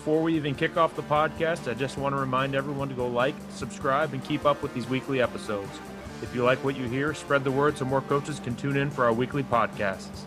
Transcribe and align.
before 0.00 0.22
we 0.22 0.34
even 0.34 0.54
kick 0.54 0.78
off 0.78 0.96
the 0.96 1.02
podcast, 1.02 1.70
I 1.70 1.74
just 1.74 1.98
want 1.98 2.14
to 2.14 2.18
remind 2.18 2.54
everyone 2.54 2.88
to 2.88 2.94
go 2.94 3.06
like, 3.06 3.34
subscribe, 3.50 4.14
and 4.14 4.24
keep 4.24 4.46
up 4.46 4.62
with 4.62 4.72
these 4.72 4.88
weekly 4.88 5.20
episodes. 5.20 5.68
If 6.22 6.34
you 6.34 6.42
like 6.42 6.64
what 6.64 6.74
you 6.74 6.88
hear, 6.88 7.12
spread 7.12 7.44
the 7.44 7.50
word 7.50 7.76
so 7.76 7.84
more 7.84 8.00
coaches 8.00 8.40
can 8.40 8.56
tune 8.56 8.78
in 8.78 8.90
for 8.90 9.04
our 9.04 9.12
weekly 9.12 9.42
podcasts. 9.42 10.24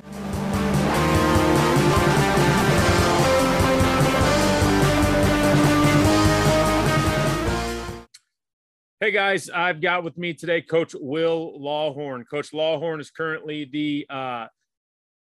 Hey 9.00 9.10
guys, 9.10 9.50
I've 9.50 9.82
got 9.82 10.04
with 10.04 10.20
me 10.20 10.36
today 10.36 10.62
Coach 10.62 10.94
Will 10.94 11.60
Lawhorn. 11.60 12.26
Coach 12.30 12.52
Lawhorn 12.52 13.02
is 13.02 13.10
currently 13.10 13.66
the 13.66 14.06
uh, 14.08 14.48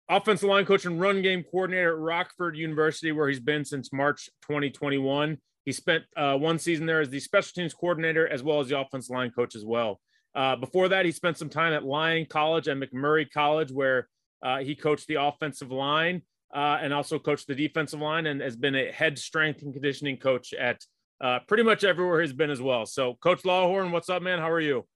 offensive 0.08 0.48
line 0.48 0.64
coach 0.64 0.84
and 0.84 1.00
run 1.00 1.22
game 1.22 1.44
coordinator 1.50 1.94
at 1.94 1.98
Rockford 1.98 2.56
University, 2.56 3.12
where 3.12 3.28
he's 3.28 3.40
been 3.40 3.64
since 3.64 3.92
March 3.92 4.26
2021. 4.42 5.38
He 5.64 5.72
spent 5.72 6.04
uh, 6.16 6.36
one 6.36 6.58
season 6.58 6.86
there 6.86 7.00
as 7.00 7.10
the 7.10 7.20
special 7.20 7.52
teams 7.54 7.74
coordinator 7.74 8.28
as 8.28 8.42
well 8.42 8.60
as 8.60 8.68
the 8.68 8.78
offensive 8.78 9.14
line 9.14 9.30
coach 9.30 9.56
as 9.56 9.64
well. 9.64 10.00
Uh, 10.34 10.54
before 10.54 10.88
that, 10.88 11.04
he 11.04 11.12
spent 11.12 11.38
some 11.38 11.48
time 11.48 11.72
at 11.72 11.84
Lyon 11.84 12.26
College 12.28 12.68
and 12.68 12.82
MacMurray 12.82 13.26
College, 13.30 13.72
where 13.72 14.06
uh, 14.44 14.58
he 14.58 14.76
coached 14.76 15.08
the 15.08 15.20
offensive 15.20 15.72
line 15.72 16.22
uh, 16.54 16.78
and 16.80 16.92
also 16.92 17.18
coached 17.18 17.48
the 17.48 17.54
defensive 17.54 18.00
line 18.00 18.26
and 18.26 18.40
has 18.40 18.54
been 18.54 18.74
a 18.74 18.92
head 18.92 19.18
strength 19.18 19.62
and 19.62 19.72
conditioning 19.72 20.18
coach 20.18 20.52
at 20.52 20.84
uh, 21.20 21.38
pretty 21.48 21.62
much 21.62 21.84
everywhere 21.84 22.20
he's 22.20 22.32
been 22.32 22.50
as 22.50 22.60
well. 22.60 22.86
So, 22.86 23.14
Coach 23.14 23.42
Lawhorn, 23.42 23.90
what's 23.90 24.10
up, 24.10 24.22
man? 24.22 24.38
How 24.38 24.50
are 24.50 24.60
you? 24.60 24.86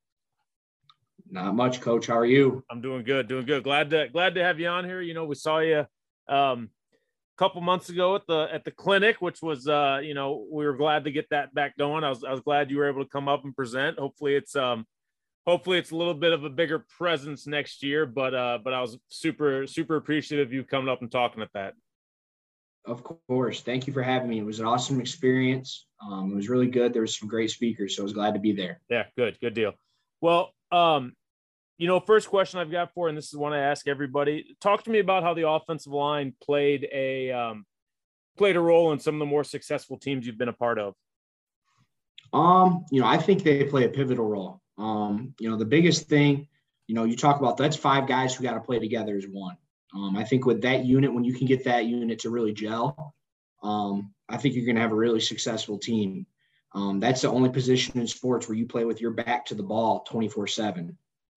Not 1.31 1.55
much, 1.55 1.81
Coach. 1.81 2.07
How 2.07 2.17
are 2.17 2.27
you? 2.27 2.65
I'm 2.71 2.81
doing 2.81 3.03
good, 3.03 3.29
doing 3.29 3.47
good. 3.47 3.65
Glad 3.65 3.91
to 3.91 4.09
glad 4.09 4.35
to 4.37 4.45
have 4.45 4.61
you 4.61 4.69
on 4.69 4.85
here. 4.85 5.01
You 5.01 5.15
know, 5.15 5.25
we 5.25 5.35
saw 5.35 5.59
you 5.59 5.87
um, 6.29 6.71
a 7.37 7.39
couple 7.39 7.61
months 7.61 7.89
ago 7.89 8.15
at 8.15 8.27
the 8.27 8.49
at 8.53 8.65
the 8.65 8.71
clinic, 8.71 9.21
which 9.21 9.43
was 9.43 9.67
uh, 9.67 10.01
you 10.03 10.15
know 10.15 10.47
we 10.51 10.65
were 10.65 10.77
glad 10.77 11.05
to 11.05 11.11
get 11.11 11.29
that 11.31 11.55
back 11.55 11.77
going. 11.77 12.05
I 12.05 12.09
was 12.09 12.25
I 12.25 12.31
was 12.31 12.41
glad 12.41 12.71
you 12.71 12.79
were 12.79 12.89
able 12.89 13.05
to 13.05 13.11
come 13.11 13.29
up 13.29 13.45
and 13.45 13.55
present. 13.55 13.99
Hopefully, 13.99 14.35
it's 14.35 14.55
um 14.57 14.87
hopefully 15.47 15.79
it's 15.79 15.91
a 15.91 15.97
little 15.97 16.15
bit 16.15 16.33
of 16.33 16.45
a 16.45 16.51
bigger 16.51 16.85
presence 16.99 17.47
next 17.47 17.83
year. 17.83 18.07
But 18.07 18.35
uh, 18.35 18.59
but 18.63 18.73
I 18.73 18.81
was 18.81 18.99
super 19.09 19.67
super 19.67 19.97
appreciative 19.97 20.49
of 20.49 20.53
you 20.53 20.65
coming 20.65 20.89
up 20.89 21.03
and 21.03 21.11
talking 21.11 21.43
at 21.43 21.53
that. 21.55 21.75
Of 22.87 23.05
course. 23.05 23.61
Thank 23.61 23.87
you 23.87 23.93
for 23.93 24.03
having 24.03 24.29
me. 24.31 24.39
It 24.39 24.45
was 24.45 24.59
an 24.59 24.67
awesome 24.67 25.01
experience. 25.01 25.87
Um, 26.03 26.33
it 26.33 26.35
was 26.35 26.49
really 26.49 26.67
good. 26.67 26.95
There 26.95 27.03
was 27.03 27.19
some 27.19 27.29
great 27.29 27.51
speakers, 27.51 27.97
so 27.97 28.03
I 28.03 28.05
was 28.05 28.15
glad 28.15 28.33
to 28.35 28.41
be 28.41 28.53
there. 28.53 28.81
Yeah, 28.89 29.05
good, 29.19 29.39
good 29.41 29.53
deal. 29.53 29.75
Well, 30.23 30.53
um, 30.73 31.15
you 31.79 31.87
know, 31.87 31.99
first 31.99 32.29
question 32.29 32.61
I've 32.61 32.71
got 32.71 32.93
for, 32.93 33.09
and 33.09 33.17
this 33.17 33.29
is 33.29 33.37
one 33.37 33.53
I 33.53 33.61
ask 33.61 33.89
everybody. 33.89 34.57
Talk 34.61 34.85
to 34.85 34.91
me 34.91 34.99
about 34.99 35.23
how 35.23 35.33
the 35.35 35.49
offensive 35.49 35.93
line 35.93 36.35
played 36.43 36.87
a 36.93 37.33
um, 37.33 37.65
played 38.37 38.57
a 38.57 38.61
role 38.61 38.93
in 38.93 38.99
some 38.99 39.15
of 39.15 39.19
the 39.19 39.27
more 39.27 39.45
successful 39.45 39.99
teams 39.99 40.27
you've 40.27 40.39
been 40.39 40.49
a 40.49 40.53
part 40.53 40.79
of. 40.79 40.95
Um, 42.33 42.85
you 42.91 43.01
know, 43.01 43.07
I 43.07 43.17
think 43.17 43.43
they 43.43 43.65
play 43.65 43.85
a 43.85 43.89
pivotal 43.89 44.29
role. 44.29 44.61
Um, 44.79 45.35
you 45.41 45.51
know, 45.51 45.57
the 45.57 45.65
biggest 45.65 46.09
thing, 46.09 46.49
you 46.87 46.95
know, 46.95 47.05
you 47.05 47.17
talk 47.17 47.39
about 47.39 47.57
that's 47.57 47.77
five 47.77 48.07
guys 48.07 48.35
who 48.35 48.45
got 48.45 48.55
to 48.55 48.61
play 48.61 48.79
together 48.79 49.17
as 49.17 49.25
one. 49.25 49.57
Um, 49.95 50.17
I 50.17 50.25
think 50.25 50.47
with 50.47 50.63
that 50.63 50.85
unit, 50.85 51.13
when 51.13 51.25
you 51.25 51.35
can 51.35 51.47
get 51.47 51.65
that 51.65 51.87
unit 51.87 52.21
to 52.21 52.31
really 52.31 52.53
gel, 52.53 53.15
um, 53.63 54.13
I 54.29 54.37
think 54.37 54.55
you're 54.55 54.65
going 54.65 54.77
to 54.77 54.83
have 54.83 54.93
a 54.93 54.97
really 54.97 55.21
successful 55.21 55.79
team. 55.79 56.27
Um, 56.73 57.01
that's 57.01 57.23
the 57.23 57.31
only 57.31 57.51
position 57.51 57.99
in 57.99 58.07
sports 58.07 58.49
where 58.49 58.57
you 58.57 58.67
play 58.67 58.85
with 58.85 59.01
your 59.01 59.11
back 59.11 59.45
to 59.47 59.55
the 59.55 59.63
ball 59.63 60.05
24 60.09 60.47
seven. 60.47 60.97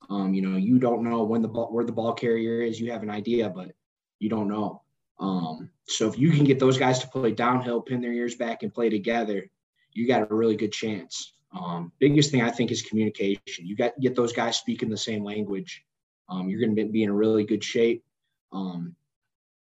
Um, 0.09 0.33
you 0.33 0.41
know, 0.41 0.57
you 0.57 0.79
don't 0.79 1.03
know 1.03 1.23
when 1.23 1.41
the 1.41 1.47
ball, 1.47 1.71
where 1.71 1.85
the 1.85 1.91
ball 1.91 2.13
carrier 2.13 2.61
is. 2.61 2.79
You 2.79 2.91
have 2.91 3.03
an 3.03 3.09
idea, 3.09 3.49
but 3.49 3.71
you 4.19 4.29
don't 4.29 4.47
know. 4.47 4.81
Um, 5.19 5.69
so 5.85 6.07
if 6.07 6.17
you 6.17 6.31
can 6.31 6.43
get 6.43 6.59
those 6.59 6.77
guys 6.77 6.99
to 6.99 7.07
play 7.07 7.31
downhill, 7.31 7.81
pin 7.81 8.01
their 8.01 8.13
ears 8.13 8.35
back, 8.35 8.63
and 8.63 8.73
play 8.73 8.89
together, 8.89 9.49
you 9.91 10.07
got 10.07 10.29
a 10.29 10.35
really 10.35 10.55
good 10.55 10.71
chance. 10.71 11.33
Um, 11.53 11.91
biggest 11.99 12.31
thing 12.31 12.41
I 12.41 12.49
think 12.49 12.71
is 12.71 12.81
communication. 12.81 13.65
You 13.65 13.75
got 13.75 13.99
get 13.99 14.15
those 14.15 14.33
guys 14.33 14.57
speaking 14.57 14.89
the 14.89 14.97
same 14.97 15.23
language. 15.23 15.83
Um, 16.29 16.49
you're 16.49 16.59
going 16.59 16.75
to 16.75 16.85
be 16.85 17.03
in 17.03 17.09
a 17.09 17.13
really 17.13 17.43
good 17.43 17.63
shape. 17.63 18.03
Um, 18.51 18.95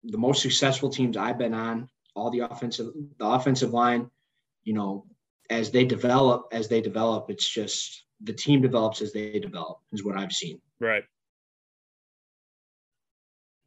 the 0.04 0.18
most 0.18 0.42
successful 0.42 0.90
teams 0.90 1.18
I've 1.18 1.38
been 1.38 1.54
on, 1.54 1.90
all 2.16 2.30
the 2.30 2.40
offensive, 2.40 2.92
the 3.18 3.26
offensive 3.26 3.74
line, 3.74 4.10
you 4.64 4.74
know, 4.74 5.06
as 5.50 5.72
they 5.72 5.86
develop, 5.86 6.48
as 6.52 6.68
they 6.68 6.82
develop, 6.82 7.30
it's 7.30 7.48
just 7.48 8.04
the 8.22 8.34
team 8.34 8.62
develops 8.62 9.02
as 9.02 9.14
they 9.14 9.40
develop 9.40 9.80
is 9.92 10.04
what 10.04 10.18
I've 10.18 10.32
seen. 10.32 10.62
Right. 10.80 11.04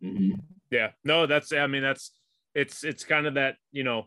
Mm-hmm. 0.02 0.32
Yeah. 0.70 0.90
No, 1.04 1.26
that's. 1.26 1.52
I 1.52 1.66
mean, 1.66 1.82
that's. 1.82 2.10
It's 2.54 2.84
it's 2.84 3.04
kind 3.04 3.26
of 3.26 3.34
that 3.34 3.56
you 3.70 3.84
know. 3.84 4.06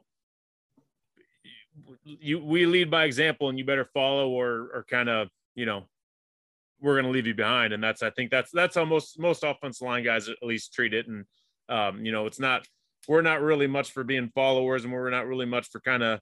You 2.04 2.40
we 2.40 2.66
lead 2.66 2.90
by 2.90 3.06
example, 3.06 3.50
and 3.50 3.58
you 3.58 3.66
better 3.66 3.90
follow, 3.94 4.30
or 4.30 4.70
or 4.74 4.86
kind 4.90 5.10
of 5.10 5.30
you 5.56 5.66
know, 5.66 5.84
we're 6.82 6.94
going 6.94 7.06
to 7.06 7.12
leave 7.12 7.28
you 7.28 7.34
behind, 7.34 7.74
and 7.74 7.84
that's 7.84 8.04
I 8.04 8.10
think 8.12 8.32
that's 8.32 8.52
that's 8.52 8.76
how 8.76 8.86
most 8.86 9.20
most 9.20 9.44
offensive 9.44 9.86
line 9.86 10.04
guys 10.04 10.30
at 10.30 10.38
least 10.42 10.74
treat 10.74 10.94
it, 10.94 11.08
and 11.08 11.26
um, 11.70 12.06
you 12.06 12.12
know, 12.12 12.28
it's 12.28 12.40
not 12.40 12.68
we're 13.08 13.22
not 13.22 13.42
really 13.42 13.68
much 13.68 13.92
for 13.92 14.04
being 14.04 14.32
followers, 14.36 14.84
and 14.84 14.94
we're 14.94 15.10
not 15.10 15.28
really 15.28 15.46
much 15.46 15.70
for 15.70 15.80
kind 15.80 16.04
of, 16.04 16.20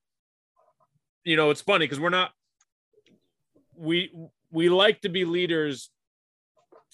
you 1.23 1.35
know, 1.35 1.49
it's 1.49 1.61
funny 1.61 1.85
because 1.85 1.99
we're 1.99 2.09
not 2.09 2.31
we 3.75 4.11
we 4.51 4.69
like 4.69 5.01
to 5.01 5.09
be 5.09 5.25
leaders, 5.25 5.89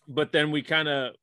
but 0.07 0.31
then 0.31 0.51
we 0.51 0.61
kind 0.61 0.87
of 0.87 1.15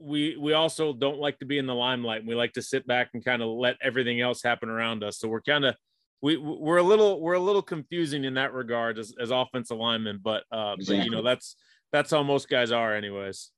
we 0.00 0.36
we 0.36 0.52
also 0.52 0.92
don't 0.92 1.18
like 1.18 1.38
to 1.38 1.44
be 1.44 1.58
in 1.58 1.66
the 1.66 1.74
limelight. 1.74 2.26
We 2.26 2.34
like 2.34 2.52
to 2.54 2.62
sit 2.62 2.86
back 2.86 3.10
and 3.14 3.24
kind 3.24 3.42
of 3.42 3.48
let 3.48 3.76
everything 3.82 4.20
else 4.20 4.42
happen 4.42 4.68
around 4.68 5.02
us. 5.04 5.18
So 5.18 5.28
we're 5.28 5.40
kind 5.40 5.64
of 5.64 5.76
we 6.22 6.36
we're 6.36 6.78
a 6.78 6.82
little 6.82 7.20
we're 7.20 7.34
a 7.34 7.40
little 7.40 7.62
confusing 7.62 8.24
in 8.24 8.34
that 8.34 8.52
regard 8.52 8.98
as, 8.98 9.14
as 9.20 9.30
offensive 9.30 9.78
linemen, 9.78 10.20
but 10.22 10.44
uh, 10.50 10.74
exactly. 10.78 10.98
but 10.98 11.04
you 11.04 11.10
know 11.10 11.22
that's 11.22 11.56
that's 11.92 12.10
how 12.10 12.22
most 12.22 12.48
guys 12.48 12.72
are, 12.72 12.94
anyways. 12.94 13.50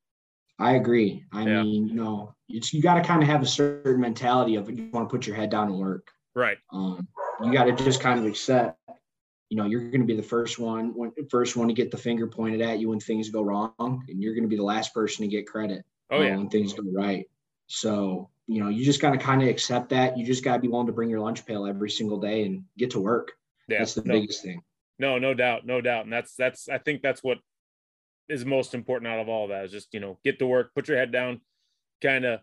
I 0.58 0.72
agree. 0.72 1.24
I 1.32 1.46
yeah. 1.46 1.62
mean, 1.62 1.88
you 1.88 1.94
know, 1.94 2.34
it's 2.48 2.72
you 2.72 2.82
got 2.82 2.94
to 2.94 3.02
kind 3.02 3.22
of 3.22 3.28
have 3.28 3.42
a 3.42 3.46
certain 3.46 4.00
mentality 4.00 4.56
of 4.56 4.70
you 4.70 4.88
want 4.92 5.08
to 5.08 5.12
put 5.12 5.26
your 5.26 5.36
head 5.36 5.50
down 5.50 5.68
and 5.68 5.78
work. 5.78 6.10
Right. 6.36 6.58
Um, 6.70 7.08
you 7.42 7.52
got 7.52 7.64
to 7.64 7.72
just 7.72 8.00
kind 8.00 8.20
of 8.20 8.26
accept 8.26 8.78
you 9.48 9.56
know 9.56 9.64
you're 9.64 9.90
going 9.90 10.00
to 10.00 10.06
be 10.06 10.16
the 10.16 10.22
first 10.22 10.58
one 10.58 10.94
first 11.30 11.56
one 11.56 11.68
to 11.68 11.74
get 11.74 11.90
the 11.90 11.96
finger 11.96 12.26
pointed 12.26 12.60
at 12.60 12.78
you 12.78 12.90
when 12.90 13.00
things 13.00 13.30
go 13.30 13.42
wrong 13.42 13.74
and 13.78 14.22
you're 14.22 14.34
going 14.34 14.44
to 14.44 14.48
be 14.48 14.56
the 14.56 14.62
last 14.62 14.92
person 14.92 15.22
to 15.22 15.28
get 15.28 15.46
credit 15.46 15.84
oh, 16.10 16.20
yeah. 16.20 16.36
when 16.36 16.48
things 16.48 16.72
go 16.72 16.82
right. 16.92 17.26
So 17.66 18.28
you 18.46 18.62
know 18.62 18.68
you 18.68 18.84
just 18.84 19.00
got 19.00 19.10
to 19.10 19.18
kind 19.18 19.42
of 19.42 19.48
accept 19.48 19.88
that. 19.90 20.16
You 20.16 20.26
just 20.26 20.44
got 20.44 20.54
to 20.54 20.60
be 20.60 20.68
willing 20.68 20.86
to 20.86 20.92
bring 20.92 21.08
your 21.08 21.20
lunch 21.20 21.46
pail 21.46 21.66
every 21.66 21.90
single 21.90 22.20
day 22.20 22.44
and 22.44 22.64
get 22.76 22.90
to 22.90 23.00
work. 23.00 23.32
Yeah, 23.68 23.78
that's 23.78 23.94
the 23.94 24.02
no, 24.02 24.14
biggest 24.14 24.42
thing. 24.42 24.62
No 24.98 25.18
no 25.18 25.34
doubt 25.34 25.66
no 25.66 25.80
doubt 25.80 26.04
and 26.04 26.12
that's 26.12 26.34
that's 26.34 26.68
i 26.68 26.78
think 26.78 27.02
that's 27.02 27.22
what 27.22 27.38
is 28.28 28.44
most 28.44 28.74
important 28.74 29.12
out 29.12 29.20
of 29.20 29.28
all 29.28 29.44
of 29.44 29.50
that 29.50 29.64
is 29.64 29.70
just 29.70 29.92
you 29.92 30.00
know 30.00 30.18
get 30.24 30.38
to 30.38 30.46
work 30.46 30.74
put 30.74 30.88
your 30.88 30.96
head 30.96 31.12
down 31.12 31.40
kind 32.02 32.24
of 32.24 32.40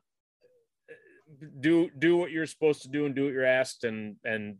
do 1.59 1.89
do 1.97 2.17
what 2.17 2.31
you're 2.31 2.45
supposed 2.45 2.83
to 2.83 2.89
do 2.89 3.05
and 3.05 3.15
do 3.15 3.25
what 3.25 3.33
you're 3.33 3.45
asked. 3.45 3.83
And 3.83 4.17
and 4.23 4.57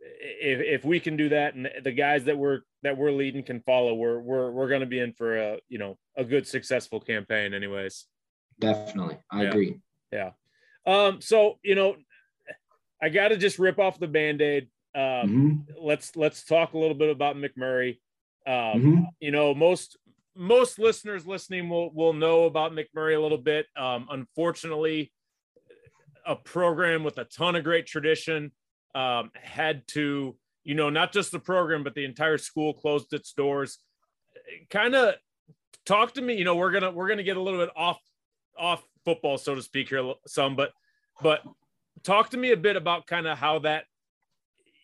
if, 0.00 0.60
if 0.60 0.84
we 0.84 1.00
can 1.00 1.16
do 1.16 1.28
that 1.30 1.54
and 1.54 1.68
the 1.82 1.92
guys 1.92 2.24
that 2.24 2.38
we're 2.38 2.60
that 2.82 2.96
we're 2.96 3.12
leading 3.12 3.42
can 3.42 3.60
follow 3.60 3.94
we're 3.94 4.18
we're, 4.18 4.50
we're 4.50 4.68
going 4.68 4.80
to 4.80 4.86
be 4.86 4.98
in 4.98 5.12
for 5.12 5.36
a 5.36 5.58
you 5.68 5.78
know 5.78 5.98
a 6.16 6.24
good 6.24 6.46
successful 6.46 7.00
campaign 7.00 7.54
anyways. 7.54 8.06
Definitely. 8.58 9.18
I 9.30 9.42
yeah. 9.42 9.48
agree. 9.48 9.80
Yeah. 10.12 10.30
Um 10.86 11.20
so 11.20 11.58
you 11.62 11.74
know 11.74 11.96
i 13.02 13.08
got 13.08 13.28
to 13.28 13.36
just 13.36 13.58
rip 13.58 13.78
off 13.78 13.98
the 13.98 14.08
band-aid. 14.08 14.68
Um 14.94 15.02
mm-hmm. 15.02 15.54
let's 15.80 16.16
let's 16.16 16.44
talk 16.44 16.72
a 16.72 16.78
little 16.78 16.96
bit 16.96 17.10
about 17.10 17.36
MacMurray 17.36 17.98
um 18.46 18.54
mm-hmm. 18.54 19.02
you 19.20 19.30
know 19.30 19.54
most 19.54 19.98
most 20.34 20.78
listeners 20.78 21.26
listening 21.26 21.68
will 21.68 21.92
will 21.92 22.14
know 22.14 22.44
about 22.44 22.72
MacMurray 22.72 23.16
a 23.16 23.20
little 23.20 23.38
bit. 23.38 23.66
Um 23.76 24.08
unfortunately 24.10 25.12
a 26.30 26.36
program 26.36 27.02
with 27.02 27.18
a 27.18 27.24
ton 27.24 27.56
of 27.56 27.64
great 27.64 27.86
tradition 27.86 28.52
um, 28.94 29.32
had 29.34 29.86
to, 29.88 30.36
you 30.62 30.74
know, 30.76 30.88
not 30.88 31.12
just 31.12 31.32
the 31.32 31.40
program, 31.40 31.82
but 31.82 31.94
the 31.94 32.04
entire 32.04 32.38
school 32.38 32.72
closed 32.72 33.12
its 33.12 33.32
doors. 33.32 33.78
Kind 34.70 34.94
of 34.94 35.16
talk 35.84 36.14
to 36.14 36.22
me. 36.22 36.34
You 36.34 36.44
know, 36.44 36.54
we're 36.54 36.70
gonna 36.70 36.92
we're 36.92 37.08
gonna 37.08 37.24
get 37.24 37.36
a 37.36 37.42
little 37.42 37.58
bit 37.58 37.70
off 37.76 37.98
off 38.56 38.82
football, 39.04 39.38
so 39.38 39.56
to 39.56 39.62
speak, 39.62 39.88
here 39.88 40.14
some, 40.26 40.54
but 40.54 40.70
but 41.20 41.42
talk 42.04 42.30
to 42.30 42.36
me 42.36 42.52
a 42.52 42.56
bit 42.56 42.76
about 42.76 43.08
kind 43.08 43.26
of 43.26 43.36
how 43.36 43.58
that 43.60 43.84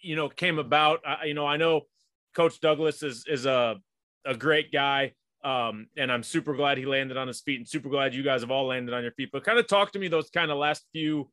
you 0.02 0.16
know 0.16 0.28
came 0.28 0.58
about. 0.58 1.00
I, 1.06 1.26
you 1.26 1.34
know, 1.34 1.46
I 1.46 1.56
know 1.56 1.82
Coach 2.34 2.60
Douglas 2.60 3.04
is 3.04 3.24
is 3.28 3.46
a 3.46 3.76
a 4.24 4.36
great 4.36 4.72
guy. 4.72 5.12
Um, 5.44 5.86
and 5.96 6.10
I'm 6.10 6.24
super 6.24 6.54
glad 6.54 6.76
he 6.76 6.86
landed 6.86 7.16
on 7.16 7.28
his 7.28 7.40
feet 7.40 7.60
and 7.60 7.68
super 7.68 7.88
glad 7.88 8.16
you 8.16 8.24
guys 8.24 8.40
have 8.40 8.50
all 8.50 8.66
landed 8.66 8.92
on 8.92 9.04
your 9.04 9.12
feet. 9.12 9.28
But 9.32 9.44
kind 9.44 9.60
of 9.60 9.68
talk 9.68 9.92
to 9.92 9.98
me 10.00 10.08
those 10.08 10.28
kind 10.28 10.50
of 10.50 10.58
last 10.58 10.84
few 10.92 11.30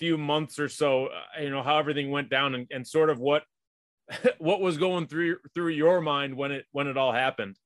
few 0.00 0.18
months 0.18 0.58
or 0.58 0.68
so, 0.68 1.06
uh, 1.06 1.40
you 1.40 1.50
know, 1.50 1.62
how 1.62 1.78
everything 1.78 2.10
went 2.10 2.30
down 2.30 2.56
and, 2.56 2.66
and 2.72 2.84
sort 2.84 3.10
of 3.10 3.20
what 3.20 3.44
what 4.38 4.60
was 4.60 4.78
going 4.78 5.06
through 5.06 5.36
through 5.54 5.68
your 5.68 6.00
mind 6.00 6.34
when 6.36 6.50
it 6.50 6.64
when 6.72 6.88
it 6.88 6.96
all 6.96 7.12
happened. 7.12 7.56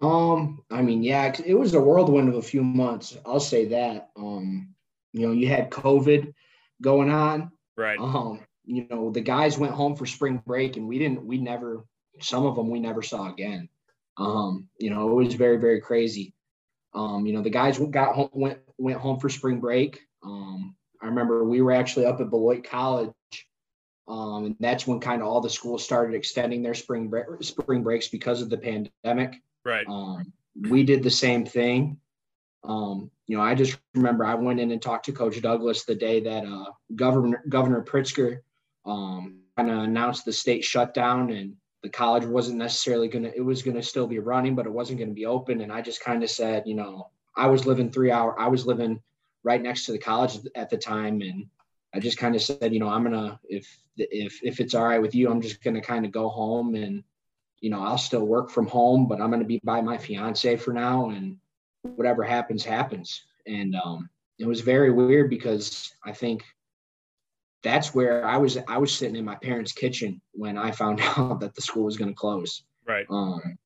Um, 0.00 0.62
I 0.70 0.82
mean, 0.82 1.02
yeah, 1.02 1.32
it 1.44 1.54
was 1.54 1.74
a 1.74 1.80
whirlwind 1.80 2.28
of 2.28 2.36
a 2.36 2.42
few 2.42 2.62
months. 2.64 3.16
I'll 3.26 3.40
say 3.40 3.66
that. 3.66 4.10
Um, 4.16 4.74
you 5.12 5.26
know, 5.26 5.32
you 5.32 5.48
had 5.48 5.70
COVID 5.70 6.32
going 6.80 7.10
on. 7.10 7.50
Right. 7.76 7.98
Um, 7.98 8.40
you 8.64 8.86
know, 8.90 9.10
the 9.10 9.20
guys 9.20 9.58
went 9.58 9.72
home 9.72 9.96
for 9.96 10.06
spring 10.06 10.42
break 10.46 10.76
and 10.76 10.86
we 10.86 10.98
didn't, 10.98 11.24
we 11.24 11.38
never, 11.38 11.84
some 12.20 12.44
of 12.44 12.54
them 12.54 12.70
we 12.70 12.80
never 12.80 13.02
saw 13.02 13.32
again. 13.32 13.68
Um, 14.18 14.68
you 14.78 14.90
know, 14.90 15.08
it 15.10 15.24
was 15.24 15.34
very, 15.34 15.56
very 15.56 15.80
crazy. 15.80 16.34
Um, 16.94 17.26
you 17.26 17.32
know, 17.32 17.42
the 17.42 17.50
guys 17.50 17.78
got 17.78 18.14
home, 18.14 18.30
went, 18.32 18.58
went 18.76 18.98
home 18.98 19.18
for 19.18 19.28
spring 19.28 19.58
break. 19.58 20.00
Um, 20.22 20.76
I 21.02 21.06
remember 21.06 21.44
we 21.44 21.62
were 21.62 21.72
actually 21.72 22.06
up 22.06 22.20
at 22.20 22.30
Beloit 22.30 22.64
College. 22.64 23.12
Um, 24.08 24.46
and 24.46 24.56
that's 24.58 24.86
when 24.86 25.00
kind 25.00 25.20
of 25.20 25.28
all 25.28 25.40
the 25.40 25.50
schools 25.50 25.84
started 25.84 26.14
extending 26.14 26.62
their 26.62 26.74
spring 26.74 27.08
break, 27.08 27.26
spring 27.40 27.82
breaks 27.82 28.08
because 28.08 28.40
of 28.40 28.48
the 28.48 28.56
pandemic. 28.56 29.42
Right. 29.64 29.86
Um, 29.86 30.32
we 30.68 30.82
did 30.82 31.02
the 31.02 31.10
same 31.10 31.44
thing. 31.44 31.98
Um, 32.64 33.10
you 33.26 33.36
know, 33.36 33.42
I 33.42 33.54
just 33.54 33.78
remember 33.94 34.24
I 34.24 34.34
went 34.34 34.60
in 34.60 34.72
and 34.72 34.80
talked 34.80 35.04
to 35.06 35.12
Coach 35.12 35.40
Douglas 35.42 35.84
the 35.84 35.94
day 35.94 36.20
that 36.20 36.44
uh, 36.44 36.72
Governor 36.96 37.44
Governor 37.48 37.82
Pritzker 37.82 38.40
um, 38.86 39.40
kind 39.56 39.70
of 39.70 39.78
announced 39.78 40.24
the 40.24 40.32
state 40.32 40.64
shutdown 40.64 41.30
and 41.30 41.54
the 41.82 41.88
college 41.88 42.24
wasn't 42.24 42.58
necessarily 42.58 43.08
going 43.08 43.24
to. 43.24 43.36
It 43.36 43.42
was 43.42 43.62
going 43.62 43.76
to 43.76 43.82
still 43.82 44.06
be 44.06 44.18
running, 44.18 44.54
but 44.54 44.66
it 44.66 44.72
wasn't 44.72 44.98
going 44.98 45.10
to 45.10 45.14
be 45.14 45.26
open. 45.26 45.60
And 45.60 45.72
I 45.72 45.82
just 45.82 46.02
kind 46.02 46.22
of 46.22 46.30
said, 46.30 46.64
you 46.66 46.74
know, 46.74 47.10
I 47.36 47.46
was 47.46 47.66
living 47.66 47.90
three 47.90 48.10
hour. 48.10 48.38
I 48.40 48.48
was 48.48 48.66
living 48.66 49.00
right 49.44 49.62
next 49.62 49.86
to 49.86 49.92
the 49.92 49.98
college 49.98 50.38
at 50.54 50.70
the 50.70 50.76
time, 50.76 51.20
and 51.20 51.46
I 51.94 52.00
just 52.00 52.18
kind 52.18 52.34
of 52.34 52.42
said, 52.42 52.72
you 52.72 52.80
know, 52.80 52.88
I'm 52.88 53.02
gonna 53.02 53.38
if 53.48 53.78
if 53.96 54.40
if 54.42 54.60
it's 54.60 54.74
all 54.74 54.84
right 54.84 55.02
with 55.02 55.14
you, 55.14 55.30
I'm 55.30 55.40
just 55.40 55.62
gonna 55.62 55.80
kind 55.80 56.04
of 56.04 56.12
go 56.12 56.28
home 56.28 56.74
and 56.74 57.02
you 57.60 57.70
know 57.70 57.82
I'll 57.82 57.98
still 57.98 58.26
work 58.26 58.50
from 58.50 58.66
home, 58.66 59.06
but 59.06 59.20
I'm 59.20 59.30
gonna 59.30 59.44
be 59.44 59.60
by 59.64 59.80
my 59.80 59.98
fiance 59.98 60.56
for 60.56 60.72
now, 60.72 61.10
and 61.10 61.38
whatever 61.82 62.22
happens, 62.22 62.64
happens. 62.64 63.24
And 63.46 63.74
um, 63.76 64.10
it 64.38 64.46
was 64.46 64.60
very 64.60 64.90
weird 64.90 65.30
because 65.30 65.92
I 66.04 66.12
think 66.12 66.44
that's 67.62 67.94
where 67.94 68.24
I 68.24 68.36
was. 68.36 68.58
I 68.68 68.78
was 68.78 68.94
sitting 68.94 69.16
in 69.16 69.24
my 69.24 69.34
parents' 69.36 69.72
kitchen 69.72 70.20
when 70.32 70.56
I 70.56 70.70
found 70.70 71.00
out 71.16 71.40
that 71.40 71.54
the 71.54 71.62
school 71.62 71.84
was 71.84 71.96
going 71.96 72.10
to 72.10 72.14
close. 72.14 72.62
Right. 72.86 73.06
Um, 73.10 73.58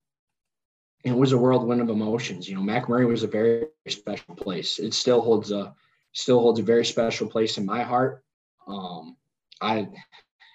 it 1.04 1.16
was 1.16 1.32
a 1.32 1.38
whirlwind 1.38 1.80
of 1.80 1.90
emotions. 1.90 2.48
You 2.48 2.56
know, 2.56 2.62
MacMurray 2.62 3.06
was 3.06 3.22
a 3.22 3.28
very 3.28 3.66
special 3.88 4.34
place. 4.34 4.78
It 4.78 4.94
still 4.94 5.20
holds 5.20 5.50
a 5.50 5.74
still 6.12 6.40
holds 6.40 6.60
a 6.60 6.64
very 6.64 6.84
special 6.84 7.26
place 7.26 7.58
in 7.58 7.64
my 7.64 7.82
heart. 7.82 8.22
Um, 8.68 9.16
I, 9.60 9.88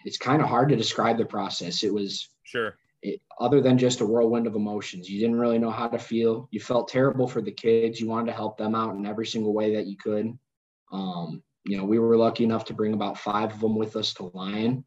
it's 0.06 0.18
kind 0.18 0.42
of 0.42 0.48
hard 0.48 0.70
to 0.70 0.76
describe 0.76 1.18
the 1.18 1.26
process. 1.26 1.84
It 1.84 1.94
was 1.94 2.30
sure 2.44 2.76
it, 3.02 3.22
other 3.40 3.62
than 3.62 3.78
just 3.78 4.02
a 4.02 4.06
whirlwind 4.06 4.48
of 4.48 4.56
emotions. 4.56 5.10
You 5.10 5.20
didn't 5.20 5.40
really 5.40 5.60
know 5.60 5.72
how 5.72 5.88
to 5.88 6.00
feel. 6.00 6.48
You 6.52 6.60
felt 6.60 6.88
terrible 6.88 7.28
for 7.28 7.42
the 7.42 7.52
kids. 7.52 8.00
You 8.00 8.08
wanted 8.08 8.28
to 8.28 8.38
help 8.38 8.58
them 8.58 8.76
out 8.76 8.96
in 8.96 9.06
every 9.06 9.26
single 9.26 9.54
way 9.54 9.76
that 9.76 9.88
you 9.88 9.98
could. 9.98 10.38
Um, 10.92 11.44
you 11.66 11.78
know, 11.78 11.84
we 11.84 12.00
were 12.00 12.18
lucky 12.18 12.44
enough 12.44 12.66
to 12.66 12.74
bring 12.74 12.94
about 12.94 13.18
five 13.18 13.54
of 13.54 13.60
them 13.60 13.76
with 13.76 13.96
us 13.96 14.14
to 14.16 14.32
Lyon. 14.34 14.86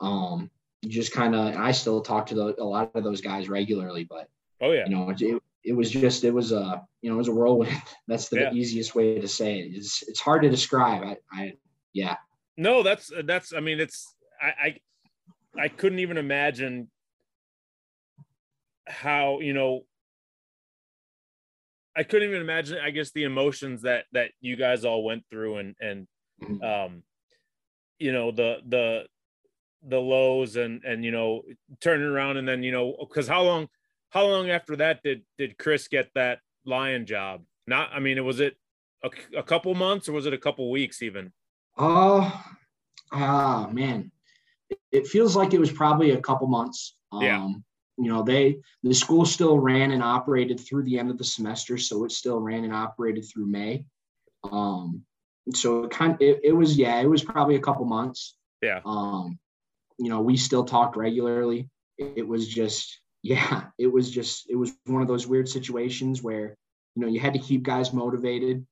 Um, 0.00 0.50
you 0.82 0.90
just 0.90 1.12
kind 1.12 1.34
of, 1.34 1.56
I 1.56 1.72
still 1.72 2.00
talk 2.00 2.26
to 2.26 2.34
the, 2.34 2.60
a 2.60 2.64
lot 2.64 2.90
of 2.94 3.04
those 3.04 3.20
guys 3.20 3.48
regularly, 3.48 4.04
but 4.04 4.28
oh 4.60 4.72
yeah, 4.72 4.84
you 4.86 4.94
know, 4.94 5.10
it, 5.10 5.42
it 5.64 5.72
was 5.72 5.90
just, 5.90 6.24
it 6.24 6.32
was 6.32 6.52
a, 6.52 6.82
you 7.02 7.10
know, 7.10 7.16
it 7.16 7.18
was 7.18 7.28
a 7.28 7.32
whirlwind. 7.32 7.82
That's 8.08 8.28
the 8.28 8.40
yeah. 8.40 8.52
easiest 8.52 8.94
way 8.94 9.18
to 9.18 9.28
say 9.28 9.60
it. 9.60 9.74
It's, 9.74 10.02
it's 10.02 10.20
hard 10.20 10.42
to 10.42 10.48
describe. 10.48 11.02
I, 11.02 11.16
I, 11.32 11.54
yeah. 11.92 12.16
No, 12.56 12.82
that's, 12.82 13.10
that's, 13.24 13.52
I 13.52 13.60
mean, 13.60 13.80
it's, 13.80 14.14
I, 14.40 14.46
I, 14.46 15.64
I 15.64 15.68
couldn't 15.68 15.98
even 15.98 16.16
imagine 16.16 16.88
how 18.86 19.40
you 19.40 19.52
know 19.52 19.82
I 21.96 22.02
couldn't 22.02 22.28
even 22.28 22.40
imagine 22.40 22.78
I 22.78 22.90
guess 22.90 23.10
the 23.12 23.24
emotions 23.24 23.82
that 23.82 24.04
that 24.12 24.30
you 24.40 24.56
guys 24.56 24.84
all 24.84 25.04
went 25.04 25.24
through 25.30 25.58
and 25.58 25.74
and 25.80 26.06
mm-hmm. 26.42 26.62
um 26.62 27.02
you 27.98 28.12
know 28.12 28.30
the 28.30 28.58
the 28.68 29.06
the 29.88 29.98
lows 29.98 30.56
and 30.56 30.84
and 30.84 31.04
you 31.04 31.10
know 31.10 31.42
turning 31.80 32.06
around 32.06 32.36
and 32.36 32.48
then 32.48 32.62
you 32.62 32.72
know 32.72 32.96
because 32.98 33.28
how 33.28 33.42
long 33.42 33.68
how 34.16 34.26
long 34.26 34.48
after 34.48 34.76
that 34.76 35.02
did 35.02 35.22
did 35.36 35.58
Chris 35.58 35.88
get 35.88 36.08
that 36.14 36.40
Lyon 36.64 37.04
job? 37.04 37.42
Not 37.66 37.90
I 37.92 38.00
mean, 38.00 38.24
was 38.24 38.40
it 38.40 38.56
a, 39.04 39.10
a 39.36 39.42
couple 39.42 39.74
months 39.74 40.08
or 40.08 40.12
was 40.12 40.24
it 40.24 40.32
a 40.32 40.38
couple 40.38 40.70
weeks 40.70 41.02
even? 41.02 41.32
Oh, 41.76 42.44
ah, 43.12 43.68
man, 43.70 44.10
it 44.90 45.06
feels 45.06 45.36
like 45.36 45.52
it 45.52 45.60
was 45.60 45.70
probably 45.70 46.12
a 46.12 46.20
couple 46.20 46.46
months. 46.46 46.96
Um, 47.12 47.22
yeah 47.22 47.48
you 47.98 48.10
know 48.10 48.22
they 48.22 48.58
the 48.82 48.92
school 48.92 49.24
still 49.24 49.58
ran 49.58 49.90
and 49.92 50.02
operated 50.02 50.60
through 50.60 50.82
the 50.82 50.98
end 50.98 51.10
of 51.10 51.16
the 51.16 51.24
semester 51.24 51.78
so 51.78 52.04
it 52.04 52.12
still 52.12 52.38
ran 52.38 52.64
and 52.64 52.74
operated 52.74 53.24
through 53.24 53.46
may 53.46 53.82
um 54.52 55.02
so 55.54 55.84
it 55.84 55.90
kind 55.90 56.12
of, 56.12 56.20
it, 56.20 56.40
it 56.44 56.52
was 56.52 56.76
yeah 56.76 57.00
it 57.00 57.08
was 57.08 57.24
probably 57.24 57.56
a 57.56 57.60
couple 57.60 57.86
months 57.86 58.36
yeah 58.60 58.80
um 58.84 59.38
you 59.98 60.10
know 60.10 60.20
we 60.20 60.36
still 60.36 60.62
talked 60.62 60.94
regularly 60.94 61.70
it, 61.96 62.12
it 62.16 62.28
was 62.28 62.46
just 62.46 63.00
yeah 63.26 63.64
it 63.78 63.86
was 63.86 64.10
just 64.10 64.48
it 64.48 64.56
was 64.56 64.72
one 64.86 65.02
of 65.02 65.08
those 65.08 65.26
weird 65.26 65.48
situations 65.48 66.22
where 66.22 66.56
you 66.94 67.02
know 67.02 67.08
you 67.08 67.20
had 67.20 67.32
to 67.32 67.38
keep 67.38 67.62
guys 67.62 67.92
motivated 67.92 68.64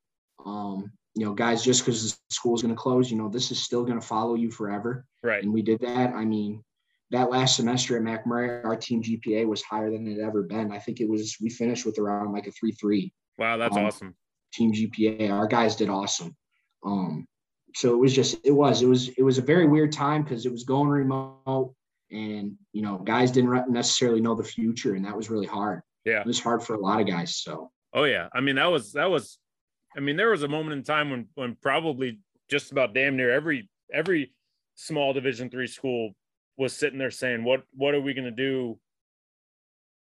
um 0.46 0.90
you 1.14 1.24
know 1.24 1.34
guys 1.34 1.62
just 1.62 1.84
because 1.84 2.12
the 2.12 2.18
school's 2.30 2.62
going 2.62 2.74
to 2.74 2.80
close 2.80 3.10
you 3.10 3.16
know 3.16 3.28
this 3.28 3.50
is 3.50 3.60
still 3.60 3.84
going 3.84 4.00
to 4.00 4.06
follow 4.06 4.34
you 4.34 4.50
forever 4.50 5.04
right 5.22 5.42
and 5.42 5.52
we 5.52 5.62
did 5.62 5.80
that 5.80 6.14
i 6.14 6.24
mean 6.24 6.62
that 7.10 7.30
last 7.30 7.56
semester 7.56 7.96
at 7.96 8.02
MacMurray, 8.02 8.64
our 8.64 8.74
team 8.74 9.02
GPA 9.02 9.46
was 9.46 9.62
higher 9.62 9.90
than 9.90 10.06
it 10.08 10.16
had 10.16 10.26
ever 10.26 10.42
been. 10.42 10.72
I 10.72 10.78
think 10.78 11.00
it 11.00 11.08
was 11.08 11.36
we 11.40 11.48
finished 11.48 11.86
with 11.86 11.98
around 11.98 12.32
like 12.32 12.46
a 12.46 12.50
three 12.50 12.72
three. 12.72 13.12
Wow, 13.38 13.56
that's 13.56 13.76
um, 13.76 13.84
awesome. 13.84 14.14
Team 14.52 14.72
GPA, 14.72 15.30
our 15.30 15.46
guys 15.46 15.76
did 15.76 15.90
awesome. 15.90 16.34
Um, 16.84 17.26
so 17.74 17.92
it 17.92 17.98
was 17.98 18.14
just 18.14 18.38
it 18.42 18.50
was 18.50 18.82
it 18.82 18.86
was 18.86 19.08
it 19.10 19.22
was 19.22 19.38
a 19.38 19.42
very 19.42 19.66
weird 19.66 19.92
time 19.92 20.22
because 20.22 20.46
it 20.46 20.52
was 20.52 20.64
going 20.64 20.88
remote, 20.88 21.74
and 22.14 22.54
you 22.72 22.82
know 22.82 22.98
guys 22.98 23.30
didn't 23.30 23.70
necessarily 23.70 24.20
know 24.20 24.34
the 24.34 24.44
future, 24.44 24.94
and 24.94 25.04
that 25.04 25.16
was 25.16 25.30
really 25.30 25.46
hard. 25.46 25.82
Yeah, 26.04 26.20
it 26.20 26.26
was 26.26 26.40
hard 26.40 26.62
for 26.62 26.74
a 26.74 26.80
lot 26.80 27.00
of 27.00 27.06
guys. 27.06 27.36
So. 27.36 27.70
Oh 27.92 28.04
yeah, 28.04 28.28
I 28.32 28.40
mean 28.40 28.56
that 28.56 28.66
was 28.66 28.92
that 28.92 29.10
was, 29.10 29.38
I 29.96 30.00
mean 30.00 30.16
there 30.16 30.30
was 30.30 30.42
a 30.42 30.48
moment 30.48 30.74
in 30.74 30.82
time 30.82 31.10
when 31.10 31.28
when 31.34 31.56
probably 31.60 32.18
just 32.50 32.72
about 32.72 32.94
damn 32.94 33.16
near 33.16 33.30
every 33.30 33.68
every 33.92 34.32
small 34.74 35.12
Division 35.12 35.50
three 35.50 35.66
school 35.66 36.12
was 36.56 36.72
sitting 36.72 36.98
there 36.98 37.10
saying, 37.10 37.44
"What 37.44 37.62
what 37.72 37.94
are 37.94 38.00
we 38.00 38.14
going 38.14 38.24
to 38.24 38.30
do? 38.30 38.78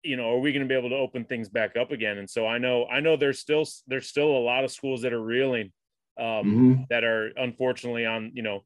You 0.03 0.17
know, 0.17 0.35
are 0.35 0.39
we 0.39 0.53
going 0.53 0.67
to 0.67 0.69
be 0.69 0.79
able 0.79 0.91
to 0.91 0.97
open 0.97 1.25
things 1.25 1.49
back 1.49 1.77
up 1.77 1.91
again?" 1.91 2.19
And 2.19 2.29
so 2.29 2.47
I 2.47 2.59
know 2.59 2.87
I 2.87 3.01
know 3.01 3.17
there's 3.17 3.39
still 3.39 3.65
there's 3.87 4.09
still 4.09 4.31
a 4.31 4.45
lot 4.45 4.65
of 4.65 4.73
schools 4.73 5.03
that 5.03 5.13
are 5.13 5.23
reeling, 5.23 5.73
um, 6.19 6.27
mm-hmm. 6.27 6.75
that 6.91 7.05
are 7.05 7.33
unfortunately 7.37 8.07
on 8.07 8.33
you 8.35 8.43
know 8.43 8.65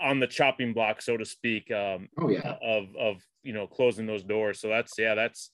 on 0.00 0.20
the 0.20 0.26
chopping 0.26 0.72
block, 0.72 1.02
so 1.02 1.16
to 1.16 1.24
speak. 1.24 1.70
Um, 1.70 2.08
oh 2.18 2.28
yeah, 2.28 2.56
of 2.62 2.94
of 2.96 3.16
you 3.42 3.52
know 3.52 3.66
closing 3.66 4.06
those 4.06 4.22
doors. 4.22 4.60
So 4.60 4.68
that's 4.68 4.98
yeah, 4.98 5.14
that's 5.14 5.50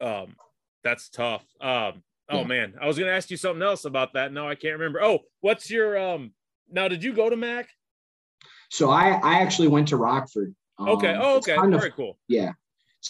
um, 0.00 0.36
that's 0.84 1.08
tough. 1.08 1.44
Um, 1.60 2.02
oh 2.30 2.40
yeah. 2.40 2.44
man, 2.44 2.74
I 2.80 2.86
was 2.86 2.98
going 2.98 3.08
to 3.08 3.16
ask 3.16 3.30
you 3.30 3.36
something 3.36 3.62
else 3.62 3.84
about 3.84 4.14
that. 4.14 4.32
No, 4.32 4.48
I 4.48 4.54
can't 4.54 4.74
remember. 4.74 5.02
Oh, 5.02 5.20
what's 5.40 5.70
your 5.70 5.98
um? 5.98 6.32
Now, 6.70 6.88
did 6.88 7.02
you 7.02 7.12
go 7.12 7.30
to 7.30 7.36
Mac? 7.36 7.68
So 8.70 8.90
I 8.90 9.12
I 9.12 9.42
actually 9.42 9.68
went 9.68 9.88
to 9.88 9.96
Rockford. 9.96 10.54
Um, 10.78 10.88
okay. 10.90 11.16
Oh, 11.18 11.38
okay. 11.38 11.56
Kind 11.56 11.74
of, 11.74 11.80
Very 11.80 11.92
cool. 11.92 12.18
Yeah. 12.28 12.52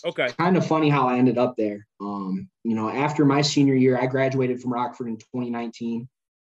Okay. 0.04 0.28
kind 0.38 0.56
of 0.56 0.66
funny 0.66 0.90
how 0.90 1.08
I 1.08 1.16
ended 1.16 1.38
up 1.38 1.56
there. 1.56 1.86
Um, 2.00 2.48
you 2.62 2.74
know, 2.74 2.88
after 2.88 3.24
my 3.24 3.42
senior 3.42 3.74
year, 3.74 3.98
I 3.98 4.06
graduated 4.06 4.60
from 4.60 4.72
Rockford 4.72 5.08
in 5.08 5.16
2019. 5.16 6.08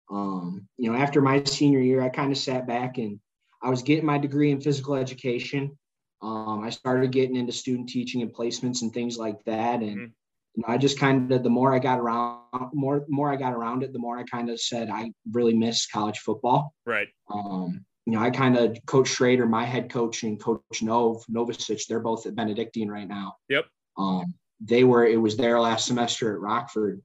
Um, 0.10 0.68
you 0.78 0.92
know, 0.92 0.98
after 0.98 1.22
my 1.22 1.44
senior 1.44 1.80
year, 1.80 2.02
I 2.02 2.10
kind 2.10 2.32
of 2.32 2.38
sat 2.38 2.68
back 2.68 2.98
and 2.98 3.20
I 3.62 3.70
was 3.70 3.82
getting 3.82 4.06
my 4.06 4.18
degree 4.18 4.52
in 4.52 4.62
physical 4.62 4.96
education. 4.96 5.78
Um, 6.22 6.64
I 6.64 6.70
started 6.70 7.12
getting 7.12 7.36
into 7.36 7.52
student 7.52 7.90
teaching 7.90 8.22
and 8.22 8.34
placements 8.34 8.82
and 8.82 8.94
things 8.94 9.18
like 9.18 9.44
that. 9.46 9.82
And 9.82 9.98
mm-hmm. 9.98 10.12
you 10.56 10.64
know, 10.64 10.68
I 10.68 10.78
just 10.78 11.00
kind 11.00 11.32
of 11.32 11.44
the 11.44 11.50
more 11.50 11.74
I 11.74 11.80
got 11.80 12.00
around, 12.00 12.42
more 12.74 13.06
more 13.08 13.32
I 13.32 13.36
got 13.36 13.54
around 13.54 13.84
it, 13.84 13.94
the 13.94 14.00
more 14.00 14.18
I 14.18 14.24
kind 14.24 14.50
of 14.50 14.60
said 14.60 14.90
I 14.90 15.12
really 15.32 15.54
miss 15.54 15.88
college 15.88 16.20
football. 16.20 16.74
Right. 16.86 17.08
Um, 17.34 17.86
you 18.06 18.14
know, 18.14 18.20
I 18.20 18.30
kind 18.30 18.58
of 18.58 18.78
coach 18.86 19.10
Schrader, 19.10 19.46
my 19.46 19.66
head 19.66 19.90
coach, 19.90 20.24
and 20.24 20.42
Coach 20.42 20.82
Nov 20.82 21.24
Novicic. 21.30 21.86
They're 21.88 22.00
both 22.00 22.26
at 22.26 22.36
Benedictine 22.36 22.90
right 22.90 23.08
now. 23.08 23.36
Yep. 23.50 23.66
Um, 23.98 24.34
they 24.62 24.84
were. 24.86 25.06
It 25.06 25.22
was 25.22 25.36
their 25.36 25.60
last 25.60 25.86
semester 25.86 26.34
at 26.34 26.40
Rockford. 26.40 27.02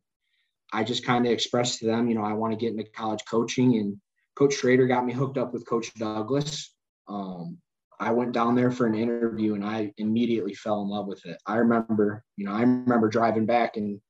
I 0.72 0.84
just 0.84 1.04
kind 1.04 1.26
of 1.26 1.32
expressed 1.32 1.80
to 1.80 1.86
them, 1.86 2.08
you 2.08 2.14
know, 2.14 2.22
I 2.22 2.32
want 2.32 2.52
to 2.52 2.58
get 2.58 2.70
into 2.70 2.84
college 2.84 3.20
coaching, 3.28 3.76
and 3.76 4.00
Coach 4.36 4.54
Schrader 4.54 4.86
got 4.86 5.04
me 5.04 5.12
hooked 5.12 5.38
up 5.38 5.52
with 5.52 5.66
Coach 5.66 5.92
Douglas. 5.94 6.74
Um, 7.08 7.58
I 8.00 8.10
went 8.10 8.32
down 8.32 8.54
there 8.54 8.70
for 8.70 8.86
an 8.86 8.94
interview, 8.94 9.54
and 9.54 9.64
I 9.64 9.92
immediately 9.98 10.54
fell 10.54 10.82
in 10.82 10.88
love 10.88 11.06
with 11.06 11.24
it. 11.26 11.38
I 11.46 11.56
remember, 11.56 12.24
you 12.36 12.46
know, 12.46 12.52
I 12.52 12.60
remember 12.60 13.08
driving 13.08 13.46
back 13.46 13.76
and 13.76 14.00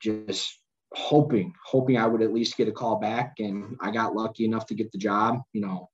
just 0.00 0.60
hoping, 0.94 1.52
hoping 1.64 1.98
I 1.98 2.06
would 2.06 2.22
at 2.22 2.32
least 2.32 2.56
get 2.56 2.68
a 2.68 2.72
call 2.72 2.98
back, 2.98 3.34
and 3.38 3.76
I 3.80 3.90
got 3.90 4.16
lucky 4.16 4.44
enough 4.44 4.66
to 4.66 4.74
get 4.74 4.90
the 4.90 4.98
job. 4.98 5.40
You 5.52 5.60
know, 5.60 5.90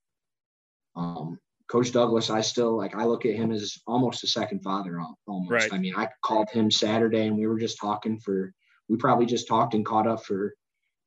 um, 0.96 1.38
Coach 1.68 1.92
Douglas, 1.92 2.30
I 2.30 2.40
still 2.40 2.76
like 2.76 2.94
I 2.94 3.04
look 3.04 3.26
at 3.26 3.34
him 3.34 3.50
as 3.50 3.78
almost 3.86 4.24
a 4.24 4.26
second 4.26 4.62
father 4.62 5.00
almost. 5.26 5.50
Right. 5.50 5.72
I 5.72 5.78
mean, 5.78 5.94
I 5.96 6.08
called 6.22 6.50
him 6.50 6.70
Saturday 6.70 7.26
and 7.26 7.36
we 7.36 7.46
were 7.46 7.58
just 7.58 7.78
talking 7.80 8.18
for 8.20 8.52
we 8.88 8.96
probably 8.96 9.26
just 9.26 9.48
talked 9.48 9.74
and 9.74 9.84
caught 9.84 10.06
up 10.06 10.24
for 10.24 10.54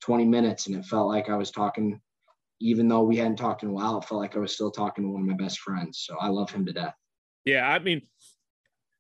20 0.02 0.26
minutes 0.26 0.68
and 0.68 0.76
it 0.76 0.86
felt 0.86 1.08
like 1.08 1.30
I 1.30 1.36
was 1.36 1.52
talking 1.52 2.02
even 2.60 2.88
though 2.88 3.04
we 3.04 3.18
hadn't 3.18 3.38
talked 3.38 3.64
in 3.64 3.70
a 3.70 3.74
while, 3.74 3.98
it 3.98 4.06
felt 4.06 4.22
like 4.22 4.36
I 4.36 4.40
was 4.40 4.54
still 4.54 4.72
talking 4.72 5.04
to 5.04 5.10
one 5.10 5.22
of 5.22 5.28
my 5.28 5.36
best 5.36 5.60
friends. 5.60 6.04
So 6.06 6.18
I 6.20 6.30
love 6.30 6.50
him 6.50 6.66
to 6.66 6.74
death. 6.74 6.96
Yeah, 7.46 7.68
I 7.68 7.80
mean, 7.80 8.02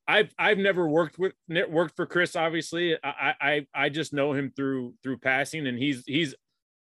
I've 0.08 0.34
I've 0.40 0.58
never 0.58 0.88
worked 0.88 1.20
with 1.20 1.34
worked 1.70 1.96
for 1.96 2.06
Chris. 2.06 2.36
Obviously, 2.36 2.96
I 3.04 3.34
I 3.42 3.68
I 3.74 3.90
just 3.90 4.14
know 4.14 4.34
him 4.34 4.54
through 4.56 4.94
through 5.04 5.18
passing, 5.18 5.68
and 5.68 5.78
he's 5.78 6.04
he's 6.06 6.34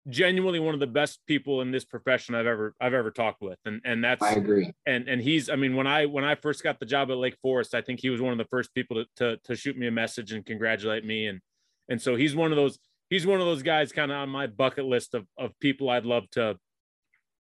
genuinely 0.07 0.59
one 0.59 0.75
of 0.75 0.79
the 0.79 0.87
best 0.87 1.19
people 1.25 1.61
in 1.61 1.71
this 1.71 1.83
profession 1.83 2.35
I've 2.35 2.45
ever 2.45 2.75
I've 2.79 2.93
ever 2.93 3.09
talked 3.09 3.41
with. 3.41 3.57
And 3.65 3.81
and 3.83 4.03
that's 4.03 4.21
I 4.21 4.33
agree. 4.33 4.71
And 4.85 5.07
and 5.07 5.21
he's 5.21 5.49
I 5.49 5.55
mean 5.55 5.75
when 5.75 5.87
I 5.87 6.05
when 6.05 6.23
I 6.23 6.35
first 6.35 6.63
got 6.63 6.79
the 6.79 6.85
job 6.85 7.09
at 7.09 7.17
Lake 7.17 7.37
Forest, 7.41 7.73
I 7.73 7.81
think 7.81 7.99
he 7.99 8.09
was 8.09 8.21
one 8.21 8.31
of 8.31 8.37
the 8.37 8.45
first 8.45 8.73
people 8.75 8.97
to 8.97 9.05
to, 9.17 9.37
to 9.45 9.55
shoot 9.55 9.77
me 9.77 9.87
a 9.87 9.91
message 9.91 10.31
and 10.31 10.45
congratulate 10.45 11.05
me. 11.05 11.27
And 11.27 11.41
and 11.89 12.01
so 12.01 12.15
he's 12.15 12.35
one 12.35 12.51
of 12.51 12.57
those 12.57 12.77
he's 13.09 13.25
one 13.25 13.39
of 13.39 13.47
those 13.47 13.63
guys 13.63 13.91
kind 13.91 14.11
of 14.11 14.17
on 14.17 14.29
my 14.29 14.47
bucket 14.47 14.85
list 14.85 15.15
of 15.15 15.25
of 15.37 15.51
people 15.59 15.89
I'd 15.89 16.05
love 16.05 16.29
to 16.31 16.57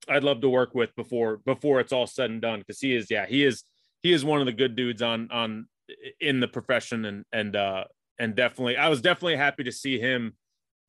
I'd 0.09 0.25
love 0.25 0.41
to 0.43 0.49
work 0.49 0.75
with 0.75 0.95
before 0.97 1.39
before 1.39 1.81
it's 1.81 1.93
all 1.93 2.07
said 2.07 2.31
and 2.31 2.41
done 2.41 2.61
because 2.61 2.81
he 2.81 2.95
is 2.95 3.11
yeah 3.11 3.27
he 3.27 3.45
is 3.45 3.65
he 4.03 4.13
is 4.13 4.25
one 4.25 4.41
of 4.41 4.47
the 4.47 4.53
good 4.53 4.77
dudes 4.77 5.03
on 5.03 5.31
on 5.31 5.67
in 6.21 6.41
the 6.41 6.49
profession 6.49 7.05
and 7.05 7.25
and 7.33 7.57
uh 7.57 7.85
and 8.19 8.35
definitely 8.35 8.77
I 8.77 8.89
was 8.89 9.01
definitely 9.01 9.37
happy 9.37 9.65
to 9.65 9.73
see 9.73 9.99
him 9.99 10.35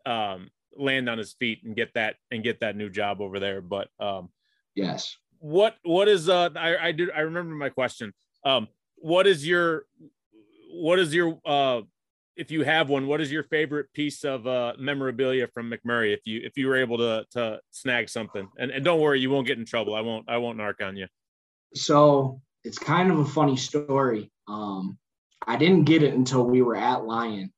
um 0.06 0.50
land 0.78 1.10
on 1.10 1.18
his 1.18 1.34
feet 1.34 1.62
and 1.64 1.76
get 1.76 1.94
that 1.94 2.16
and 2.32 2.44
get 2.44 2.60
that 2.60 2.76
new 2.76 2.90
job 2.90 3.22
over 3.22 3.40
there. 3.40 3.62
But 3.62 3.90
um, 4.00 4.30
yes, 4.76 5.18
what 5.40 5.76
what 5.84 6.08
is 6.08 6.30
uh 6.30 6.50
I 6.56 6.88
I 6.88 6.92
do 6.92 7.10
I 7.16 7.22
remember 7.22 7.56
my 7.56 7.70
question. 7.70 8.14
Um, 8.44 8.68
what 8.98 9.28
is 9.28 9.48
your 9.48 9.86
what 10.74 11.00
is 11.00 11.14
your 11.14 11.40
uh 11.46 11.82
if 12.36 12.52
you 12.52 12.64
have 12.64 12.90
one, 12.90 13.08
what 13.08 13.22
is 13.22 13.32
your 13.32 13.44
favorite 13.44 13.92
piece 13.94 14.24
of 14.24 14.46
uh, 14.48 14.74
memorabilia 14.78 15.48
from 15.48 15.72
MacMurray? 15.72 16.14
If 16.14 16.22
you 16.26 16.42
if 16.44 16.58
you 16.58 16.68
were 16.68 16.78
able 16.78 16.98
to 16.98 17.26
to 17.32 17.60
snag 17.72 18.10
something, 18.10 18.48
and, 18.58 18.72
and 18.72 18.84
don't 18.84 19.00
worry, 19.00 19.20
you 19.20 19.30
won't 19.30 19.48
get 19.48 19.58
in 19.58 19.66
trouble. 19.66 19.96
I 19.96 20.02
won't 20.02 20.30
I 20.30 20.38
won't 20.38 20.58
narc 20.58 20.86
on 20.86 20.96
you. 20.96 21.08
So 21.74 22.42
it's 22.64 22.80
kind 22.80 23.12
of 23.12 23.20
a 23.20 23.26
funny 23.26 23.58
story. 23.58 24.32
Um, 24.48 24.98
I 25.48 25.58
didn't 25.58 25.84
get 25.84 26.04
it 26.04 26.14
until 26.14 26.46
we 26.46 26.62
were 26.62 26.76
at 26.76 27.06
Lyon, 27.06 27.52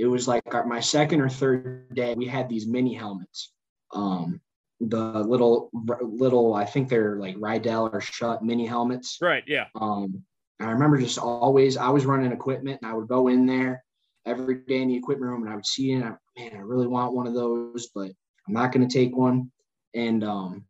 it 0.00 0.06
was 0.06 0.26
like 0.26 0.42
our, 0.54 0.64
my 0.64 0.80
second 0.80 1.20
or 1.20 1.28
third 1.28 1.94
day 1.94 2.14
we 2.14 2.26
had 2.26 2.48
these 2.48 2.66
mini 2.66 2.94
helmets 2.94 3.52
um 3.94 4.40
the 4.80 5.20
little 5.20 5.70
little 6.00 6.54
i 6.54 6.64
think 6.64 6.88
they're 6.88 7.16
like 7.16 7.36
Riddell 7.38 7.90
or 7.92 8.00
Schutt 8.00 8.40
mini 8.40 8.64
helmets 8.66 9.18
right 9.20 9.44
yeah 9.46 9.66
um 9.78 10.24
i 10.58 10.70
remember 10.70 10.96
just 10.98 11.18
always 11.18 11.76
i 11.76 11.90
was 11.90 12.06
running 12.06 12.32
equipment 12.32 12.80
and 12.82 12.90
i 12.90 12.94
would 12.94 13.08
go 13.08 13.28
in 13.28 13.44
there 13.44 13.84
every 14.26 14.56
day 14.66 14.82
in 14.82 14.88
the 14.88 14.96
equipment 14.96 15.30
room 15.30 15.42
and 15.42 15.52
i 15.52 15.54
would 15.54 15.66
see 15.66 15.92
it 15.92 15.96
and 15.96 16.04
I, 16.04 16.12
man 16.38 16.52
i 16.54 16.60
really 16.60 16.86
want 16.86 17.14
one 17.14 17.26
of 17.26 17.34
those 17.34 17.88
but 17.94 18.10
i'm 18.46 18.54
not 18.54 18.72
going 18.72 18.86
to 18.86 18.92
take 18.92 19.16
one 19.16 19.50
and 19.94 20.22
um 20.24 20.64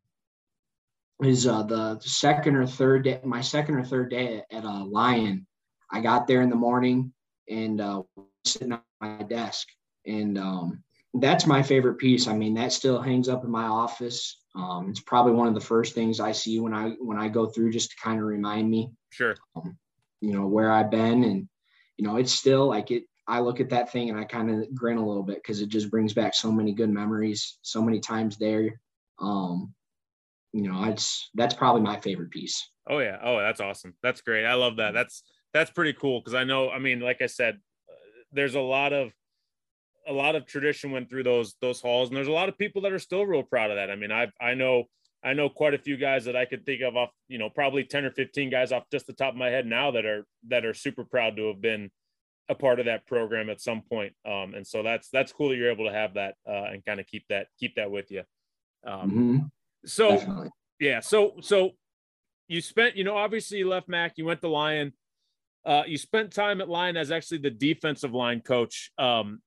is 1.23 1.47
uh 1.47 1.63
the 1.63 2.01
second 2.01 2.57
or 2.57 2.67
third 2.67 3.05
day 3.05 3.21
my 3.25 3.41
second 3.41 3.77
or 3.77 3.85
third 3.85 4.11
day 4.11 4.39
at, 4.51 4.59
at 4.59 4.65
uh, 4.65 4.85
Lyon 4.85 5.47
i 5.91 6.01
got 6.01 6.27
there 6.27 6.43
in 6.43 6.51
the 6.51 6.57
morning 6.57 7.13
and 7.49 7.81
uh 7.81 8.03
sitting 8.45 8.73
on 8.73 8.83
my 9.01 9.23
desk. 9.23 9.69
And 10.07 10.39
um, 10.39 10.83
that's 11.15 11.47
my 11.47 11.63
favorite 11.63 11.99
piece. 11.99 12.29
I 12.29 12.35
mean, 12.35 12.55
that 12.55 12.73
still 12.73 13.01
hangs 13.01 13.29
up 13.29 13.45
in 13.45 13.51
my 13.51 13.65
office. 13.65 14.39
Um, 14.55 14.89
it's 14.91 15.01
probably 15.01 15.33
one 15.33 15.49
of 15.49 15.55
the 15.55 15.61
first 15.61 15.95
things 15.95 16.21
I 16.21 16.33
see 16.33 16.61
when 16.61 16.75
I 16.75 16.91
when 17.01 17.19
I 17.19 17.29
go 17.29 17.47
through, 17.47 17.73
just 17.73 17.91
to 17.91 17.97
kind 18.03 18.19
of 18.19 18.27
remind 18.27 18.69
me, 18.69 18.91
sure, 19.11 19.37
um, 19.55 19.79
you 20.21 20.33
know, 20.33 20.47
where 20.47 20.73
I've 20.73 20.91
been, 20.91 21.25
and 21.25 21.49
you 21.97 22.07
know, 22.07 22.17
it's 22.17 22.33
still 22.33 22.67
like 22.67 22.91
it. 22.91 23.05
I 23.31 23.39
look 23.39 23.61
at 23.61 23.71
that 23.71 23.93
thing 23.93 24.11
and 24.11 24.19
I 24.19 24.25
kind 24.25 24.51
of 24.51 24.75
grin 24.75 24.97
a 24.97 25.07
little 25.07 25.23
bit 25.23 25.37
because 25.37 25.61
it 25.61 25.69
just 25.69 25.89
brings 25.89 26.13
back 26.13 26.35
so 26.35 26.51
many 26.51 26.73
good 26.73 26.91
memories, 26.91 27.59
so 27.63 27.81
many 27.81 28.01
times 28.01 28.37
there. 28.37 28.81
Um, 29.21 29.73
you 30.53 30.63
know, 30.63 30.83
it's 30.85 31.31
that's 31.35 31.55
probably 31.55 31.83
my 31.83 32.01
favorite 32.01 32.31
piece. 32.31 32.69
Oh 32.89 32.99
yeah, 32.99 33.19
oh 33.23 33.39
that's 33.39 33.61
awesome. 33.61 33.95
That's 34.03 34.21
great. 34.21 34.45
I 34.45 34.55
love 34.55 34.77
that. 34.77 34.95
That's 34.95 35.23
that's 35.55 35.71
pretty 35.71 35.93
cool 35.93 36.21
because 36.21 36.35
I 36.35 36.43
know. 36.43 36.71
I 36.71 36.81
mean, 36.81 36.99
like 36.99 37.23
I 37.23 37.27
said, 37.27 37.61
there's 38.33 38.57
a 38.57 38.61
lot 38.61 38.93
of 38.93 39.13
a 40.09 40.13
lot 40.13 40.35
of 40.35 40.45
tradition 40.45 40.91
went 40.91 41.09
through 41.09 41.23
those 41.23 41.55
those 41.61 41.81
halls 41.81 42.09
and 42.09 42.17
there's 42.17 42.27
a 42.27 42.33
lot 42.33 42.49
of 42.49 42.59
people 42.59 42.83
that 42.83 42.93
are 42.93 42.99
still 42.99 43.25
real 43.27 43.43
proud 43.43 43.71
of 43.71 43.77
that 43.77 43.91
i 43.91 43.97
mean 43.97 44.11
i 44.11 44.27
i 44.41 44.55
know 44.55 44.85
i 45.23 45.35
know 45.35 45.51
quite 45.51 45.75
a 45.75 45.79
few 45.79 45.99
guys 45.99 46.25
that 46.25 46.35
i 46.35 46.47
could 46.47 46.65
think 46.65 46.81
of 46.81 46.97
off 46.97 47.11
you 47.29 47.39
know 47.39 47.51
probably 47.51 47.85
10 47.85 48.07
or 48.07 48.11
15 48.11 48.49
guys 48.51 48.73
off 48.73 48.85
just 48.91 49.07
the 49.07 49.13
top 49.13 49.35
of 49.35 49.39
my 49.39 49.51
head 49.51 49.67
now 49.67 49.91
that 49.91 50.07
are 50.07 50.25
that 50.49 50.65
are 50.65 50.73
super 50.73 51.05
proud 51.05 51.37
to 51.37 51.49
have 51.49 51.61
been 51.61 51.91
a 52.49 52.55
part 52.55 52.81
of 52.81 52.87
that 52.87 53.07
program 53.07 53.49
at 53.51 53.61
some 53.61 53.83
point 53.83 54.13
um, 54.27 54.55
and 54.55 54.67
so 54.67 54.83
that's 54.83 55.09
that's 55.11 55.33
cool 55.33 55.51
that 55.51 55.57
you're 55.57 55.71
able 55.71 55.87
to 55.87 55.93
have 55.93 56.15
that 56.15 56.35
uh, 56.49 56.65
and 56.65 56.85
kind 56.85 56.99
of 56.99 57.07
keep 57.07 57.25
that 57.29 57.47
keep 57.59 57.75
that 57.77 57.91
with 57.91 58.11
you 58.11 58.23
um, 58.87 59.11
mm-hmm. 59.11 59.39
so 59.85 60.11
Definitely. 60.11 60.51
yeah 60.81 61.01
so 61.01 61.35
so 61.41 61.73
you 62.49 62.61
spent 62.61 62.97
you 62.97 63.05
know 63.05 63.17
obviously 63.17 63.59
you 63.59 63.69
left 63.69 63.89
mac 63.89 64.15
you 64.17 64.25
went 64.25 64.41
to 64.41 64.49
Lyon 64.49 64.93
uh, 65.65 65.83
you 65.87 65.99
spent 65.99 66.33
time 66.33 66.61
at 66.61 66.69
Lyon 66.69 66.97
as 66.97 67.11
actually 67.11 67.39
the 67.39 67.51
defensive 67.51 68.15
line 68.15 68.41
coach. 68.41 68.93
Um, 68.99 69.41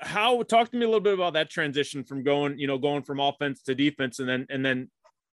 how 0.00 0.42
talk 0.42 0.70
to 0.70 0.76
me 0.76 0.84
a 0.84 0.88
little 0.88 1.00
bit 1.00 1.14
about 1.14 1.34
that 1.34 1.50
transition 1.50 2.04
from 2.04 2.22
going, 2.22 2.58
you 2.58 2.66
know, 2.66 2.78
going 2.78 3.02
from 3.02 3.20
offense 3.20 3.62
to 3.62 3.74
defense, 3.74 4.18
and 4.20 4.28
then 4.28 4.46
and 4.48 4.64
then, 4.64 4.90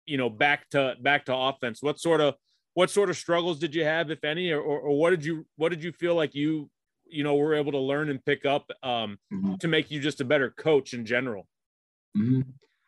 you 0.06 0.18
know, 0.18 0.30
back 0.30 0.70
to 0.72 0.96
back 1.02 1.26
to 1.26 1.36
offense. 1.36 1.82
What 1.82 2.00
sort 2.00 2.22
of 2.22 2.36
what 2.74 2.90
sort 2.90 3.10
of 3.10 3.18
struggles 3.18 3.58
did 3.60 3.74
you 3.74 3.84
have, 3.84 4.12
if 4.12 4.24
any, 4.24 4.52
or, 4.52 4.62
or, 4.62 4.80
or 4.80 5.00
what 5.00 5.12
did 5.12 5.26
you 5.26 5.46
what 5.56 5.70
did 5.70 5.84
you 5.84 5.92
feel 5.92 6.16
like 6.16 6.36
you 6.36 6.70
you 7.10 7.24
know 7.24 7.36
were 7.36 7.56
able 7.56 7.72
to 7.72 7.80
learn 7.80 8.10
and 8.10 8.24
pick 8.24 8.46
up 8.46 8.70
um, 8.84 9.18
mm-hmm. 9.34 9.56
to 9.56 9.68
make 9.68 9.92
you 9.92 10.00
just 10.00 10.22
a 10.22 10.26
better 10.26 10.52
coach 10.52 10.94
in 10.94 11.06
general? 11.06 11.48
Mm-hmm. 12.18 12.42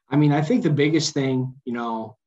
I 0.10 0.16
mean, 0.16 0.32
I 0.32 0.42
think 0.42 0.63
the 0.63 0.70
biggest 0.70 1.13
thing, 1.13 1.56
you 1.66 1.74
know, 1.74 2.18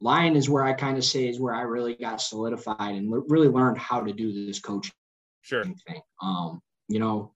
Lyon 0.00 0.36
is 0.36 0.48
where 0.48 0.64
I 0.64 0.72
kind 0.72 0.96
of 0.96 1.04
say 1.04 1.28
is 1.28 1.40
where 1.40 1.54
I 1.54 1.62
really 1.62 1.94
got 1.94 2.20
solidified 2.20 2.94
and 2.94 3.12
really 3.28 3.48
learned 3.48 3.78
how 3.78 4.00
to 4.00 4.12
do 4.12 4.46
this 4.46 4.60
coaching 4.60 4.92
sure. 5.42 5.64
thing. 5.64 6.00
Um, 6.22 6.60
you 6.88 6.98
know, 6.98 7.34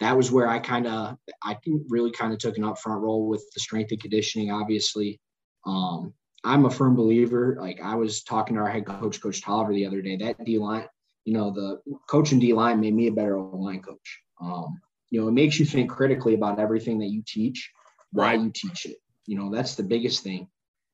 that 0.00 0.16
was 0.16 0.30
where 0.30 0.48
I 0.48 0.58
kind 0.58 0.86
of 0.86 1.16
I 1.42 1.56
really 1.88 2.10
kind 2.10 2.32
of 2.32 2.38
took 2.38 2.56
an 2.56 2.64
upfront 2.64 3.00
role 3.00 3.26
with 3.28 3.44
the 3.54 3.60
strength 3.60 3.90
and 3.90 4.00
conditioning. 4.00 4.50
Obviously, 4.50 5.20
um, 5.66 6.14
I'm 6.44 6.64
a 6.64 6.70
firm 6.70 6.94
believer. 6.94 7.56
Like 7.60 7.80
I 7.82 7.94
was 7.94 8.22
talking 8.22 8.56
to 8.56 8.62
our 8.62 8.70
head 8.70 8.86
coach, 8.86 9.20
Coach 9.20 9.42
Tolliver, 9.42 9.72
the 9.72 9.86
other 9.86 10.02
day. 10.02 10.16
That 10.16 10.44
D 10.44 10.58
line, 10.58 10.86
you 11.24 11.34
know, 11.34 11.50
the 11.50 11.80
coach 12.08 12.32
and 12.32 12.40
D 12.40 12.52
line 12.52 12.80
made 12.80 12.94
me 12.94 13.06
a 13.08 13.12
better 13.12 13.38
line 13.38 13.82
coach. 13.82 14.22
Um, 14.40 14.80
you 15.10 15.20
know, 15.20 15.28
it 15.28 15.32
makes 15.32 15.58
you 15.58 15.66
think 15.66 15.90
critically 15.90 16.34
about 16.34 16.58
everything 16.58 16.98
that 16.98 17.08
you 17.08 17.22
teach, 17.26 17.70
why 18.12 18.34
you 18.34 18.50
teach 18.54 18.86
it. 18.86 18.96
You 19.26 19.36
know, 19.36 19.50
that's 19.50 19.74
the 19.74 19.82
biggest 19.82 20.22
thing. 20.22 20.48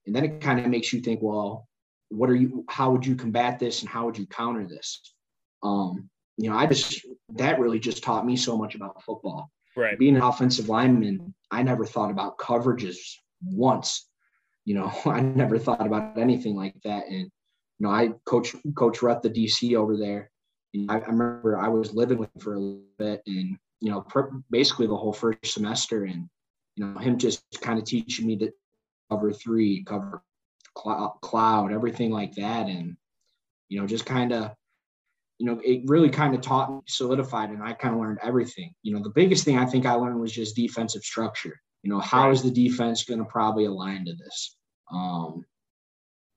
And 0.06 0.14
then 0.14 0.24
it 0.24 0.40
kind 0.40 0.58
of 0.60 0.66
makes 0.66 0.92
you 0.92 1.00
think 1.00 1.20
well 1.22 1.68
what 2.08 2.30
are 2.30 2.36
you 2.36 2.64
how 2.68 2.90
would 2.90 3.06
you 3.06 3.16
combat 3.16 3.58
this 3.58 3.80
and 3.80 3.88
how 3.88 4.04
would 4.06 4.18
you 4.18 4.26
counter 4.26 4.66
this? 4.66 5.00
Um 5.62 6.10
you 6.36 6.50
know 6.50 6.56
i 6.56 6.66
just 6.66 7.06
that 7.34 7.60
really 7.60 7.78
just 7.78 8.02
taught 8.02 8.26
me 8.26 8.36
so 8.36 8.56
much 8.56 8.74
about 8.74 9.02
football. 9.02 9.50
Right. 9.76 9.98
Being 9.98 10.16
an 10.16 10.22
offensive 10.22 10.68
lineman 10.68 11.34
i 11.50 11.62
never 11.62 11.84
thought 11.84 12.10
about 12.10 12.38
coverages 12.38 12.96
once. 13.42 14.08
You 14.64 14.74
know 14.74 14.92
i 15.06 15.20
never 15.20 15.58
thought 15.58 15.86
about 15.86 16.18
anything 16.18 16.56
like 16.56 16.74
that. 16.84 17.06
And 17.08 17.30
you 17.78 17.86
know 17.86 17.92
i 17.92 18.10
coach 18.24 18.54
coach 18.76 19.02
Rutt 19.02 19.22
the 19.22 19.30
dc 19.30 19.76
over 19.76 19.96
there 19.96 20.30
I, 20.88 20.98
I, 20.98 21.06
remember 21.06 21.58
i 21.58 21.68
was 21.68 21.94
living 21.94 22.18
with 22.18 22.34
him 22.34 22.40
for 22.40 22.54
a 22.54 22.58
little 22.58 22.82
bit 22.98 23.22
and 23.26 23.56
you 23.80 23.90
know 23.90 24.04
basically 24.50 24.86
the 24.86 24.96
whole 24.96 25.12
first 25.12 25.46
semester 25.46 26.04
and 26.04 26.28
you 26.76 26.84
know 26.84 26.98
him 26.98 27.18
just 27.18 27.44
kind 27.60 27.78
of 27.78 27.84
teaching 27.84 28.26
me 28.26 28.36
to 28.38 28.52
cover 29.10 29.32
three, 29.32 29.84
cover 29.84 30.22
cloud, 30.74 31.72
everything 31.72 32.10
like 32.10 32.34
that. 32.34 32.66
And, 32.66 32.96
you 33.68 33.80
know, 33.80 33.86
just 33.86 34.06
kind 34.06 34.32
of, 34.32 34.52
you 35.38 35.46
know, 35.46 35.60
it 35.64 35.82
really 35.86 36.10
kind 36.10 36.34
of 36.34 36.40
taught 36.40 36.72
me, 36.72 36.80
solidified, 36.86 37.50
and 37.50 37.62
I 37.62 37.72
kind 37.72 37.94
of 37.94 38.00
learned 38.00 38.18
everything. 38.22 38.72
You 38.82 38.94
know, 38.94 39.02
the 39.02 39.10
biggest 39.10 39.44
thing 39.44 39.58
I 39.58 39.66
think 39.66 39.86
I 39.86 39.94
learned 39.94 40.20
was 40.20 40.32
just 40.32 40.56
defensive 40.56 41.02
structure. 41.02 41.60
You 41.82 41.90
know, 41.90 42.00
how 42.00 42.30
is 42.30 42.42
the 42.42 42.50
defense 42.50 43.04
going 43.04 43.18
to 43.18 43.26
probably 43.26 43.66
align 43.66 44.04
to 44.06 44.14
this? 44.14 44.56
Um, 44.92 45.44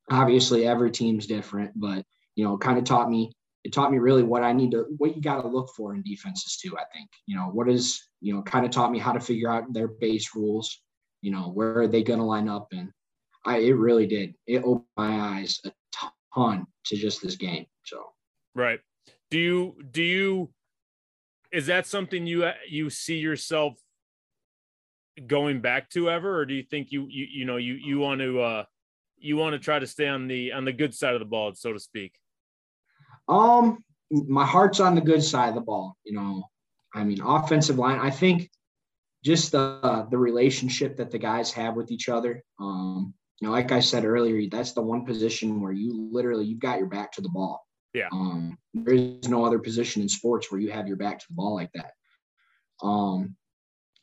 obviously, 0.10 0.68
every 0.68 0.92
team's 0.92 1.28
different, 1.28 1.72
but, 1.76 2.06
you 2.36 2.44
know, 2.44 2.58
kind 2.58 2.78
of 2.78 2.84
taught 2.84 3.10
me 3.10 3.32
it 3.64 3.74
taught 3.74 3.92
me 3.92 3.98
really 3.98 4.24
what 4.24 4.44
I 4.44 4.54
need 4.54 4.72
to 4.72 4.86
what 4.98 5.16
you 5.16 5.22
got 5.22 5.42
to 5.42 5.48
look 5.48 5.70
for 5.76 5.94
in 5.94 6.02
defenses 6.04 6.56
too. 6.56 6.78
I 6.78 6.84
think 6.94 7.10
you 7.26 7.36
know 7.36 7.48
what 7.48 7.68
is 7.68 8.02
you 8.22 8.34
know 8.34 8.42
kind 8.42 8.66
of 8.66 8.72
taught 8.72 8.92
me 8.92 9.00
how 9.00 9.12
to 9.12 9.20
figure 9.20 9.52
out 9.52 9.74
their 9.74 9.90
base 9.90 10.34
rules, 10.36 10.80
you 11.22 11.32
know, 11.32 11.50
where 11.50 11.80
are 11.80 11.88
they 11.88 12.04
going 12.04 12.20
to 12.20 12.26
line 12.26 12.48
up? 12.48 12.68
And 12.72 12.92
I, 13.46 13.58
it 13.58 13.74
really 13.74 14.06
did. 14.06 14.36
It 14.46 14.64
opened 14.64 14.86
my 14.96 15.40
eyes 15.40 15.60
a 15.66 15.72
ton 16.34 16.68
to 16.86 16.96
just 16.96 17.22
this 17.22 17.36
game. 17.36 17.66
So, 17.86 18.04
right. 18.56 18.80
Do 19.30 19.40
you, 19.40 19.76
do 19.92 20.04
you, 20.04 20.50
is 21.52 21.68
that 21.68 21.88
something 21.88 22.26
you, 22.26 22.50
you 22.70 22.90
see 22.90 23.18
yourself 23.18 23.76
going 25.26 25.62
back 25.62 25.90
to 25.92 26.10
ever, 26.10 26.38
or 26.38 26.46
do 26.46 26.54
you 26.54 26.64
think 26.64 26.92
you, 26.92 27.08
you, 27.10 27.28
you 27.30 27.46
know, 27.46 27.58
you, 27.58 27.74
you 27.74 28.00
want 28.00 28.22
to, 28.22 28.40
uh, 28.40 28.64
you 29.20 29.38
want 29.38 29.54
to 29.54 29.60
try 29.60 29.80
to 29.80 29.88
stay 29.88 30.08
on 30.08 30.28
the, 30.28 30.52
on 30.52 30.66
the 30.66 30.74
good 30.74 30.94
side 30.94 31.14
of 31.14 31.20
the 31.20 31.26
ball, 31.26 31.54
so 31.54 31.74
to 31.74 31.80
speak? 31.80 32.14
Um, 33.28 33.84
my 34.12 34.46
heart's 34.46 34.80
on 34.80 34.96
the 34.96 35.02
good 35.02 35.24
side 35.24 35.50
of 35.50 35.56
the 35.56 35.62
ball. 35.62 35.98
You 36.04 36.14
know, 36.14 36.44
I 36.94 37.04
mean, 37.04 37.22
offensive 37.22 37.78
line. 37.78 38.00
I 38.00 38.10
think 38.10 38.50
just 39.24 39.52
the 39.52 40.08
the 40.10 40.18
relationship 40.18 40.96
that 40.98 41.12
the 41.12 41.18
guys 41.18 41.52
have 41.54 41.76
with 41.76 41.92
each 41.92 42.08
other. 42.10 42.44
Um, 42.60 43.14
you 43.40 43.48
know, 43.48 43.54
like 43.54 43.72
I 43.72 43.82
said 43.82 44.06
earlier, 44.06 44.48
that's 44.50 44.74
the 44.74 44.82
one 44.82 45.06
position 45.06 45.62
where 45.62 45.72
you 45.74 46.10
literally 46.12 46.46
you've 46.46 46.60
got 46.60 46.80
your 46.80 46.88
back 46.88 47.12
to 47.14 47.22
the 47.22 47.30
ball. 47.30 47.66
Yeah. 47.94 48.08
Um, 48.12 48.58
there 48.74 48.94
is 48.94 49.28
no 49.28 49.46
other 49.46 49.60
position 49.60 50.02
in 50.02 50.10
sports 50.10 50.52
where 50.52 50.62
you 50.62 50.72
have 50.72 50.88
your 50.88 50.98
back 50.98 51.20
to 51.20 51.26
the 51.30 51.36
ball 51.36 51.56
like 51.56 51.72
that. 51.74 51.92
Um, 52.82 53.36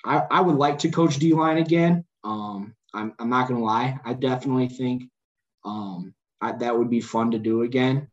I, 0.05 0.23
I 0.31 0.41
would 0.41 0.57
like 0.57 0.79
to 0.81 0.91
coach 0.91 1.17
D 1.17 1.33
line 1.33 1.59
again. 1.59 2.05
Um, 2.23 2.75
I'm, 2.95 3.13
I'm 3.19 3.29
not 3.29 3.49
going 3.49 3.61
to 3.61 3.65
lie. 3.65 3.99
I 4.05 4.15
definitely 4.15 4.69
think 4.69 5.05
um, 5.65 6.15
I, 6.41 6.53
that 6.53 6.77
would 6.77 6.91
be 6.91 7.01
fun 7.01 7.31
to 7.33 7.39
do 7.39 7.63
again. 7.63 8.09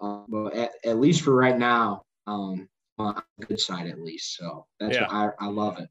Uh, 0.00 0.22
but 0.28 0.54
at, 0.54 0.70
at, 0.84 1.00
least 1.00 1.22
for 1.22 1.34
right 1.34 1.58
now, 1.58 2.02
um, 2.26 2.68
on 2.98 3.20
the 3.38 3.46
good 3.46 3.60
side 3.60 3.86
at 3.86 4.00
least. 4.00 4.36
So 4.36 4.66
that's 4.78 4.94
yeah. 4.94 5.06
I, 5.08 5.30
I 5.40 5.46
love 5.46 5.78
it. 5.78 5.88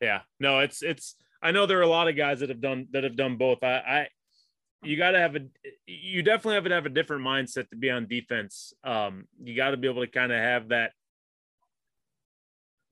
Yeah. 0.00 0.20
No, 0.40 0.60
it's 0.60 0.82
it's. 0.82 1.14
I 1.42 1.50
know 1.50 1.66
there 1.66 1.78
are 1.78 1.82
a 1.82 1.88
lot 1.88 2.08
of 2.08 2.16
guys 2.16 2.40
that 2.40 2.48
have 2.48 2.60
done 2.60 2.88
that 2.92 3.04
have 3.04 3.16
done 3.16 3.36
both. 3.36 3.62
I, 3.62 3.74
I 3.74 4.08
you 4.82 4.96
got 4.96 5.12
to 5.12 5.18
have 5.18 5.36
a 5.36 5.40
you 5.86 6.22
definitely 6.22 6.54
have 6.54 6.64
to 6.64 6.74
have 6.74 6.86
a 6.86 6.90
different 6.90 7.24
mindset 7.24 7.68
to 7.70 7.76
be 7.76 7.90
on 7.90 8.06
defense. 8.06 8.72
Um, 8.84 9.26
you 9.42 9.56
got 9.56 9.70
to 9.70 9.76
be 9.76 9.88
able 9.88 10.04
to 10.04 10.10
kind 10.10 10.32
of 10.32 10.38
have 10.38 10.68
that 10.68 10.92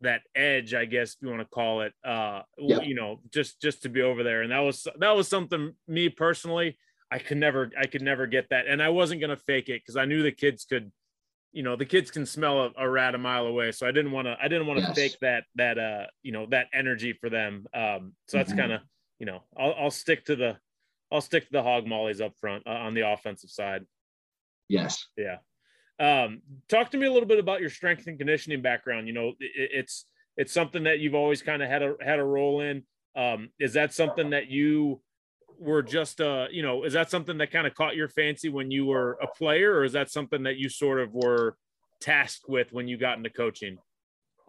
that 0.03 0.23
edge, 0.35 0.75
I 0.75 0.85
guess 0.85 1.17
you 1.21 1.29
want 1.29 1.41
to 1.41 1.47
call 1.47 1.83
it. 1.83 1.93
Uh, 2.05 2.43
yeah. 2.59 2.81
you 2.83 2.95
know, 2.95 3.21
just 3.33 3.61
just 3.61 3.83
to 3.83 3.89
be 3.89 4.03
over 4.03 4.23
there, 4.23 4.43
and 4.43 4.53
that 4.53 4.61
was 4.61 4.87
that 4.99 5.17
was 5.17 5.29
something 5.29 5.75
me 5.87 6.09
personally. 6.09 6.79
I 7.11 7.19
could 7.19 7.39
never 7.39 7.71
I 7.79 7.87
could 7.87 8.03
never 8.03 8.27
get 8.27 8.49
that, 8.51 8.67
and 8.67 8.83
I 8.83 8.89
wasn't 8.91 9.21
gonna 9.21 9.37
fake 9.37 9.69
it 9.69 9.83
because 9.83 9.97
I 9.97 10.05
knew 10.05 10.23
the 10.23 10.33
kids 10.33 10.65
could. 10.65 10.91
You 11.53 11.65
know, 11.65 11.75
the 11.75 11.85
kids 11.85 12.13
can 12.13 12.27
smell 12.27 12.61
a, 12.61 12.71
a 12.79 12.89
rat 12.89 13.17
a 13.17 13.19
mile 13.19 13.47
away, 13.47 13.73
so 13.73 13.85
I 13.85 13.91
didn't 13.91 14.13
want 14.13 14.27
to. 14.27 14.37
I 14.41 14.47
didn't 14.47 14.69
want 14.69 14.79
to 14.79 14.87
yes. 14.87 14.95
fake 14.95 15.17
that 15.21 15.45
that 15.57 15.79
uh 15.79 16.07
you 16.23 16.31
know 16.31 16.47
that 16.51 16.69
energy 16.73 17.13
for 17.13 17.29
them. 17.29 17.67
Um, 17.75 18.13
so 18.29 18.37
that's 18.37 18.51
mm-hmm. 18.51 18.61
kind 18.61 18.73
of 18.73 18.81
you 19.19 19.27
know 19.27 19.43
I'll 19.59 19.75
I'll 19.77 19.91
stick 19.91 20.27
to 20.27 20.37
the 20.37 20.59
I'll 21.11 21.21
stick 21.21 21.47
to 21.47 21.53
the 21.53 21.63
hog 21.63 21.87
mollies 21.87 22.21
up 22.21 22.35
front 22.41 22.67
uh, 22.67 22.71
on 22.71 22.95
the 22.95 23.09
offensive 23.09 23.51
side. 23.51 23.85
Yes. 24.69 25.07
Yeah. 25.17 25.39
Um, 26.01 26.41
talk 26.69 26.91
to 26.93 26.97
me 26.97 27.07
a 27.07 27.13
little 27.13 27.29
bit 27.29 27.39
about 27.39 27.61
your 27.61 27.71
strength 27.71 28.07
and 28.07 28.19
conditioning 28.19 28.63
background. 28.63 29.07
You 29.07 29.13
know, 29.13 29.29
it, 29.39 29.71
it's 29.73 30.07
it's 30.37 30.53
something 30.53 30.85
that 30.85 30.99
you've 30.99 31.15
always 31.15 31.43
kind 31.43 31.63
of 31.63 31.69
had 31.69 31.83
a 31.83 31.95
had 32.03 32.19
a 32.19 32.25
role 32.25 32.61
in. 32.61 32.85
Um, 33.15 33.51
is 33.61 33.75
that 33.75 33.93
something 33.93 34.31
that 34.31 34.49
you 34.49 35.03
were 35.59 35.83
just 35.83 36.21
uh, 36.21 36.47
you 36.51 36.63
know, 36.63 36.85
is 36.85 36.95
that 36.95 37.11
something 37.11 37.37
that 37.39 37.53
kind 37.53 37.67
of 37.67 37.75
caught 37.75 37.95
your 37.95 38.09
fancy 38.09 38.49
when 38.49 38.71
you 38.71 38.87
were 38.87 39.19
a 39.23 39.27
player, 39.27 39.75
or 39.75 39.85
is 39.85 39.93
that 39.93 40.11
something 40.11 40.45
that 40.45 40.57
you 40.57 40.71
sort 40.71 41.01
of 41.01 41.13
were 41.13 41.57
tasked 42.01 42.49
with 42.49 42.73
when 42.73 42.89
you 42.89 42.97
got 42.97 43.19
into 43.19 43.31
coaching? 43.31 43.77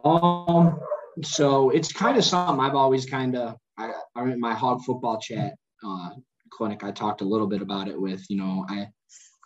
Um, 0.05 0.79
so 1.21 1.69
it's 1.69 1.91
kind 1.91 2.17
of 2.17 2.23
something 2.23 2.63
I've 2.63 2.75
always 2.75 3.05
kind 3.05 3.35
of 3.35 3.57
I, 3.77 3.91
I 4.15 4.23
in 4.23 4.39
my 4.39 4.53
hog 4.53 4.83
football 4.85 5.19
chat 5.19 5.55
uh, 5.85 6.11
clinic. 6.49 6.83
I 6.83 6.91
talked 6.91 7.19
a 7.19 7.25
little 7.25 7.47
bit 7.47 7.61
about 7.61 7.89
it 7.89 7.99
with 7.99 8.25
you 8.29 8.37
know 8.37 8.65
I 8.69 8.87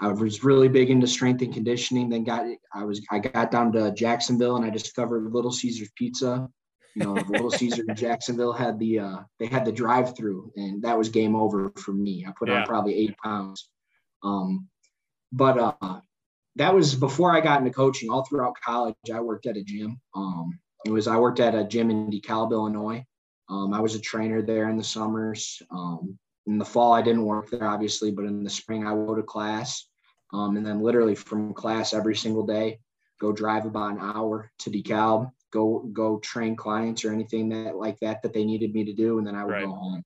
I 0.02 0.10
was 0.10 0.44
really 0.44 0.68
big 0.68 0.90
into 0.90 1.08
strength 1.08 1.42
and 1.42 1.54
conditioning. 1.54 2.10
Then 2.10 2.24
got 2.24 2.46
I 2.74 2.84
was 2.84 3.02
I 3.12 3.20
got 3.20 3.52
down 3.52 3.72
to 3.74 3.92
Jacksonville 3.92 4.58
and 4.58 4.66
I 4.66 4.70
discovered 4.70 5.32
Little 5.32 5.52
Caesars 5.52 5.90
Pizza. 5.96 6.50
You 6.96 7.04
know, 7.04 7.14
Little 7.30 7.52
Caesar 7.52 7.84
in 7.88 7.96
Jacksonville 7.96 8.54
had 8.54 8.78
the 8.80 9.00
uh, 9.00 9.18
they 9.40 9.48
had 9.48 9.66
the 9.66 9.72
drive 9.72 10.16
through, 10.16 10.52
and 10.56 10.82
that 10.84 10.98
was 10.98 11.10
game 11.10 11.36
over 11.36 11.72
for 11.78 11.94
me. 11.94 12.26
I 12.28 12.32
put 12.38 12.50
yeah. 12.50 12.62
on 12.62 12.66
probably 12.66 12.96
eight 12.96 13.16
pounds. 13.24 13.70
Um, 14.24 14.68
but 15.32 15.78
uh, 15.82 16.00
that 16.56 16.74
was 16.74 16.96
before 16.96 17.34
I 17.34 17.42
got 17.42 17.60
into 17.60 17.72
coaching. 17.72 18.10
All 18.10 18.26
throughout 18.26 18.56
college, 18.64 18.96
I 19.14 19.20
worked 19.20 19.46
at 19.46 19.58
a 19.58 19.64
gym. 19.64 20.00
Um, 20.16 20.60
it 20.86 20.92
was 20.92 21.08
I 21.08 21.18
worked 21.18 21.40
at 21.40 21.56
a 21.56 21.64
gym 21.64 21.90
in 21.90 22.10
DeKalb, 22.10 22.52
Illinois. 22.52 23.06
Um, 23.50 23.74
I 23.74 23.80
was 23.80 23.96
a 23.96 24.00
trainer 24.00 24.42
there 24.42 24.70
in 24.70 24.78
the 24.78 24.84
summers. 24.84 25.62
Um, 25.72 26.18
in 26.48 26.58
the 26.58 26.66
fall, 26.66 26.94
I 26.94 27.02
didn't 27.02 27.26
work 27.26 27.50
there, 27.50 27.68
obviously, 27.68 28.12
but 28.12 28.26
in 28.26 28.44
the 28.44 28.50
spring, 28.50 28.86
I 28.86 28.94
would 28.94 29.08
go 29.08 29.16
to 29.16 29.24
class. 29.24 29.88
Um, 30.34 30.58
and 30.58 30.66
then 30.66 30.82
literally 30.82 31.16
from 31.16 31.54
class 31.54 31.94
every 31.94 32.16
single 32.16 32.46
day, 32.46 32.80
go 33.20 33.32
drive 33.32 33.66
about 33.66 33.92
an 33.92 34.00
hour 34.00 34.52
to 34.60 34.70
DeKalb, 34.70 35.32
go 35.52 35.90
go 35.94 36.20
train 36.20 36.56
clients 36.56 37.06
or 37.06 37.14
anything 37.14 37.50
that 37.50 37.76
like 37.76 38.00
that 38.00 38.22
that 38.22 38.34
they 38.34 38.44
needed 38.44 38.74
me 38.74 38.84
to 38.84 38.94
do, 38.94 39.18
and 39.18 39.26
then 39.26 39.36
I 39.36 39.46
would 39.46 39.54
right. 39.54 39.66
go 39.66 39.72
home. 39.72 40.04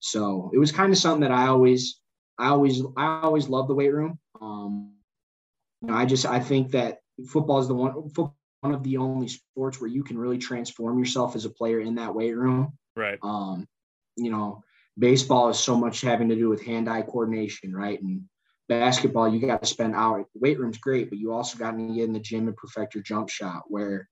So 0.00 0.50
it 0.54 0.58
was 0.58 0.72
kind 0.72 0.92
of 0.92 0.98
something 0.98 1.22
that 1.22 1.32
I 1.32 1.48
always, 1.48 2.00
I 2.38 2.48
always, 2.48 2.82
I 2.96 3.20
always 3.22 3.48
loved 3.48 3.68
the 3.68 3.74
weight 3.74 3.92
room. 3.92 4.18
Um, 4.40 4.92
you 5.82 5.88
know, 5.88 5.94
I 5.94 6.04
just 6.04 6.26
I 6.26 6.38
think 6.38 6.70
that 6.72 6.98
football 7.28 7.58
is 7.58 7.68
the 7.68 7.74
one 7.74 7.92
football, 8.10 8.36
one 8.60 8.74
of 8.74 8.82
the 8.82 8.98
only 8.98 9.28
sports 9.28 9.80
where 9.80 9.90
you 9.90 10.04
can 10.04 10.18
really 10.18 10.38
transform 10.38 10.98
yourself 10.98 11.34
as 11.34 11.44
a 11.44 11.50
player 11.50 11.80
in 11.80 11.96
that 11.96 12.14
weight 12.14 12.36
room. 12.36 12.72
Right. 12.94 13.18
Um, 13.22 13.66
you 14.16 14.30
know, 14.30 14.62
baseball 14.98 15.48
is 15.48 15.58
so 15.58 15.76
much 15.76 16.00
having 16.00 16.28
to 16.28 16.36
do 16.36 16.48
with 16.48 16.64
hand-eye 16.64 17.02
coordination, 17.02 17.74
right? 17.74 18.00
And 18.00 18.22
basketball, 18.68 19.28
you 19.28 19.46
got 19.46 19.62
to 19.62 19.68
spend 19.68 19.94
hours. 19.94 20.26
weight 20.34 20.58
room's 20.58 20.78
great, 20.78 21.10
but 21.10 21.18
you 21.18 21.32
also 21.32 21.58
got 21.58 21.72
to 21.72 21.94
get 21.94 22.04
in 22.04 22.12
the 22.12 22.20
gym 22.20 22.48
and 22.48 22.56
perfect 22.56 22.94
your 22.94 23.02
jump 23.02 23.28
shot. 23.28 23.64
Where, 23.68 24.08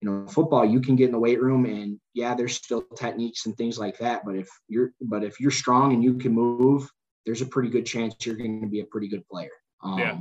you 0.00 0.10
know, 0.10 0.26
football, 0.26 0.64
you 0.64 0.80
can 0.80 0.96
get 0.96 1.06
in 1.06 1.12
the 1.12 1.18
weight 1.18 1.42
room 1.42 1.64
and 1.66 1.98
yeah, 2.14 2.34
there's 2.34 2.56
still 2.56 2.82
techniques 2.96 3.46
and 3.46 3.56
things 3.56 3.78
like 3.78 3.98
that. 3.98 4.24
But 4.24 4.36
if 4.36 4.48
you're, 4.68 4.92
but 5.00 5.24
if 5.24 5.40
you're 5.40 5.50
strong 5.50 5.92
and 5.92 6.02
you 6.02 6.14
can 6.14 6.32
move, 6.32 6.88
there's 7.26 7.42
a 7.42 7.46
pretty 7.46 7.70
good 7.70 7.86
chance 7.86 8.14
you're 8.24 8.36
going 8.36 8.60
to 8.60 8.68
be 8.68 8.80
a 8.80 8.86
pretty 8.86 9.08
good 9.08 9.26
player. 9.28 9.50
Um, 9.82 9.98
yeah. 9.98 10.18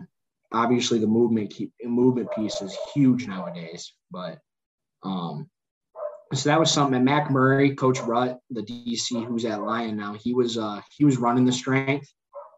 Obviously, 0.52 1.00
the 1.00 1.08
movement 1.08 1.50
keep 1.50 1.72
movement 1.84 2.30
piece 2.36 2.62
is 2.62 2.78
huge 2.94 3.28
nowadays, 3.28 3.92
but 4.12 4.40
um, 5.02 5.50
so 6.34 6.50
that 6.50 6.60
was 6.60 6.72
something. 6.72 7.04
MacMurray, 7.04 7.78
Coach 7.78 8.00
Rutt, 8.00 8.40
the 8.50 8.62
DC 8.62 9.26
who's 9.26 9.46
at 9.46 9.62
Lyon 9.62 9.96
now, 9.96 10.14
he 10.14 10.34
was 10.34 10.58
uh, 10.58 10.82
he 10.96 11.06
was 11.06 11.18
running 11.18 11.46
the 11.46 11.52
strength. 11.52 12.12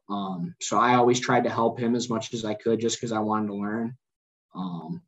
Um, 0.10 0.56
so 0.62 0.78
I 0.78 0.95
always 0.95 1.19
tried 1.19 1.43
to 1.45 1.49
help 1.49 1.80
him 1.80 1.95
as 1.95 2.10
much 2.10 2.34
as 2.34 2.45
I 2.45 2.54
could, 2.54 2.80
just 2.80 2.97
because 2.97 3.12
I 3.12 3.19
wanted 3.19 3.47
to 3.47 3.56
learn. 3.56 3.97
Um, 4.54 5.01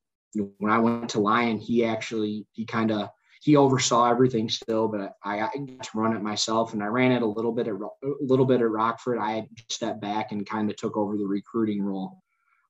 when 0.58 0.72
I 0.72 0.80
went 0.80 1.10
to 1.12 1.20
Lyon, 1.20 1.60
he 1.60 1.86
actually 1.86 2.46
he 2.54 2.66
kind 2.66 2.92
of 2.92 3.10
he 3.42 3.56
oversaw 3.56 4.10
everything 4.10 4.50
still, 4.50 4.88
but 4.88 5.14
I, 5.24 5.42
I 5.42 5.50
got 5.58 5.84
to 5.84 5.90
run 5.98 6.16
it 6.16 6.22
myself, 6.22 6.74
and 6.74 6.84
I 6.84 6.88
ran 6.88 7.12
it 7.12 7.22
a 7.22 7.28
little 7.28 7.52
bit 7.52 7.68
at 7.68 7.76
a 7.76 7.90
little 8.22 8.46
bit 8.46 8.62
at 8.62 8.70
Rockford. 8.70 9.20
I 9.20 9.48
stepped 9.70 10.02
back 10.02 10.32
and 10.32 10.46
kind 10.46 10.70
of 10.70 10.76
took 10.76 10.98
over 10.98 11.16
the 11.16 11.28
recruiting 11.28 11.82
role 11.82 12.22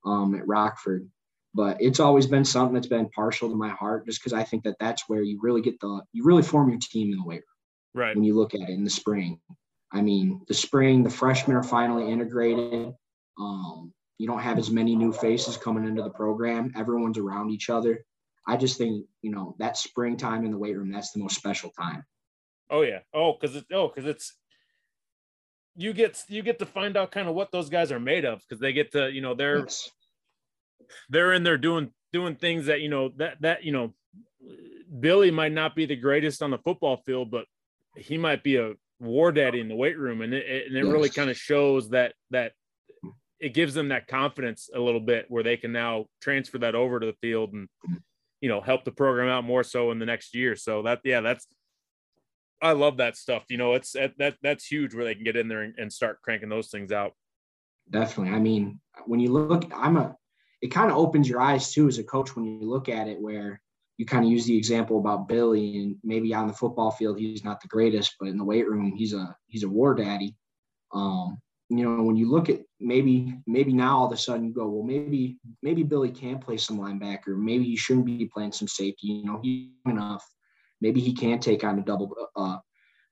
um, 0.05 0.35
at 0.35 0.47
Rockford 0.47 1.09
but 1.57 1.75
it's 1.81 1.99
always 1.99 2.27
been 2.27 2.45
something 2.45 2.75
that's 2.75 2.87
been 2.87 3.09
partial 3.09 3.49
to 3.49 3.55
my 3.55 3.69
heart 3.69 4.05
just 4.05 4.19
because 4.19 4.31
I 4.31 4.43
think 4.43 4.63
that 4.63 4.77
that's 4.79 5.09
where 5.09 5.23
you 5.23 5.39
really 5.41 5.61
get 5.61 5.79
the 5.79 6.03
you 6.13 6.23
really 6.23 6.43
form 6.43 6.69
your 6.69 6.77
team 6.79 7.11
in 7.11 7.17
the 7.17 7.25
weight 7.25 7.37
room. 7.41 8.05
Right. 8.05 8.15
When 8.15 8.23
you 8.23 8.35
look 8.35 8.53
at 8.53 8.61
it 8.61 8.69
in 8.69 8.83
the 8.83 8.91
spring. 8.91 9.39
I 9.91 10.01
mean, 10.01 10.41
the 10.47 10.53
spring, 10.53 11.01
the 11.01 11.09
freshmen 11.09 11.57
are 11.57 11.63
finally 11.63 12.11
integrated. 12.11 12.93
Um, 13.39 13.91
you 14.19 14.27
don't 14.27 14.41
have 14.41 14.59
as 14.59 14.69
many 14.69 14.95
new 14.95 15.11
faces 15.11 15.57
coming 15.57 15.87
into 15.87 16.03
the 16.03 16.11
program. 16.11 16.73
Everyone's 16.75 17.17
around 17.17 17.49
each 17.49 17.71
other. 17.71 18.05
I 18.47 18.55
just 18.57 18.77
think, 18.77 19.07
you 19.23 19.31
know, 19.31 19.55
that 19.57 19.77
springtime 19.77 20.45
in 20.45 20.51
the 20.51 20.59
weight 20.59 20.77
room, 20.77 20.91
that's 20.91 21.11
the 21.11 21.19
most 21.19 21.37
special 21.37 21.71
time. 21.71 22.03
Oh 22.69 22.81
yeah. 22.81 22.99
Oh, 23.15 23.33
because 23.33 23.55
it's 23.55 23.65
oh, 23.73 23.87
because 23.87 24.07
it's 24.07 24.35
you 25.75 25.91
get 25.91 26.21
you 26.27 26.43
get 26.43 26.59
to 26.59 26.67
find 26.67 26.95
out 26.95 27.11
kind 27.11 27.27
of 27.27 27.33
what 27.33 27.51
those 27.51 27.69
guys 27.69 27.91
are 27.91 27.99
made 27.99 28.25
of 28.25 28.41
because 28.41 28.59
they 28.59 28.73
get 28.73 28.91
to, 28.91 29.11
you 29.11 29.21
know, 29.21 29.33
they're 29.33 29.61
yes 29.61 29.89
they're 31.09 31.33
in 31.33 31.43
there 31.43 31.57
doing 31.57 31.91
doing 32.13 32.35
things 32.35 32.67
that 32.67 32.81
you 32.81 32.89
know 32.89 33.11
that 33.17 33.41
that 33.41 33.63
you 33.63 33.71
know 33.71 33.93
Billy 34.99 35.31
might 35.31 35.51
not 35.51 35.75
be 35.75 35.85
the 35.85 35.95
greatest 35.95 36.41
on 36.41 36.51
the 36.51 36.57
football 36.59 36.97
field, 36.97 37.31
but 37.31 37.45
he 37.95 38.17
might 38.17 38.43
be 38.43 38.57
a 38.57 38.73
war 38.99 39.31
daddy 39.31 39.59
in 39.59 39.67
the 39.67 39.75
weight 39.75 39.97
room, 39.97 40.21
and 40.21 40.33
it, 40.33 40.67
and 40.67 40.75
it 40.75 40.83
yes. 40.83 40.91
really 40.91 41.09
kind 41.09 41.29
of 41.29 41.37
shows 41.37 41.89
that 41.89 42.13
that 42.31 42.53
it 43.39 43.53
gives 43.53 43.73
them 43.73 43.89
that 43.89 44.07
confidence 44.07 44.69
a 44.73 44.79
little 44.79 44.99
bit 44.99 45.25
where 45.29 45.43
they 45.43 45.57
can 45.57 45.71
now 45.71 46.05
transfer 46.21 46.57
that 46.57 46.75
over 46.75 46.99
to 46.99 47.05
the 47.05 47.15
field 47.21 47.53
and 47.53 47.67
you 48.41 48.49
know 48.49 48.61
help 48.61 48.83
the 48.83 48.91
program 48.91 49.29
out 49.29 49.43
more 49.43 49.63
so 49.63 49.91
in 49.91 49.99
the 49.99 50.05
next 50.05 50.33
year. 50.35 50.55
So 50.55 50.83
that 50.83 51.01
yeah, 51.03 51.21
that's 51.21 51.47
I 52.61 52.71
love 52.71 52.97
that 52.97 53.17
stuff. 53.17 53.43
You 53.49 53.57
know, 53.57 53.73
it's 53.73 53.93
that 53.93 54.35
that's 54.41 54.65
huge 54.65 54.95
where 54.95 55.05
they 55.05 55.15
can 55.15 55.23
get 55.23 55.35
in 55.35 55.47
there 55.47 55.61
and, 55.61 55.75
and 55.77 55.93
start 55.93 56.21
cranking 56.21 56.49
those 56.49 56.69
things 56.69 56.91
out. 56.91 57.13
Definitely. 57.89 58.35
I 58.35 58.39
mean, 58.39 58.79
when 59.05 59.19
you 59.19 59.31
look, 59.31 59.71
I'm 59.73 59.97
a 59.97 60.15
it 60.61 60.69
kind 60.69 60.91
of 60.91 60.97
opens 60.97 61.29
your 61.29 61.41
eyes 61.41 61.71
too 61.71 61.87
as 61.87 61.97
a 61.97 62.03
coach 62.03 62.35
when 62.35 62.45
you 62.45 62.67
look 62.67 62.89
at 62.89 63.07
it 63.07 63.21
where 63.21 63.61
you 63.97 64.05
kind 64.05 64.23
of 64.23 64.31
use 64.31 64.45
the 64.45 64.57
example 64.57 64.99
about 64.99 65.27
Billy 65.27 65.77
and 65.77 65.95
maybe 66.03 66.33
on 66.33 66.47
the 66.47 66.53
football 66.53 66.91
field 66.91 67.19
he's 67.19 67.43
not 67.43 67.61
the 67.61 67.67
greatest, 67.67 68.15
but 68.19 68.29
in 68.29 68.37
the 68.37 68.43
weight 68.43 68.67
room 68.67 68.93
he's 68.95 69.13
a 69.13 69.35
he's 69.47 69.63
a 69.63 69.69
war 69.69 69.95
daddy. 69.95 70.35
Um, 70.93 71.39
you 71.69 71.83
know, 71.83 72.01
when 72.03 72.15
you 72.15 72.29
look 72.29 72.49
at 72.49 72.61
maybe 72.79 73.33
maybe 73.45 73.73
now 73.73 73.97
all 73.97 74.05
of 74.05 74.13
a 74.13 74.17
sudden 74.17 74.45
you 74.45 74.53
go, 74.53 74.69
well, 74.69 74.83
maybe 74.83 75.37
maybe 75.61 75.83
Billy 75.83 76.11
can 76.11 76.39
play 76.39 76.57
some 76.57 76.79
linebacker. 76.79 77.37
Maybe 77.37 77.65
he 77.65 77.75
shouldn't 77.75 78.05
be 78.05 78.29
playing 78.31 78.53
some 78.53 78.67
safety. 78.67 79.07
You 79.07 79.25
know, 79.25 79.39
he's 79.41 79.69
enough. 79.85 80.25
Maybe 80.79 81.01
he 81.01 81.13
can 81.13 81.39
take 81.39 81.63
on 81.63 81.79
a 81.79 81.81
double 81.81 82.15
uh, 82.35 82.57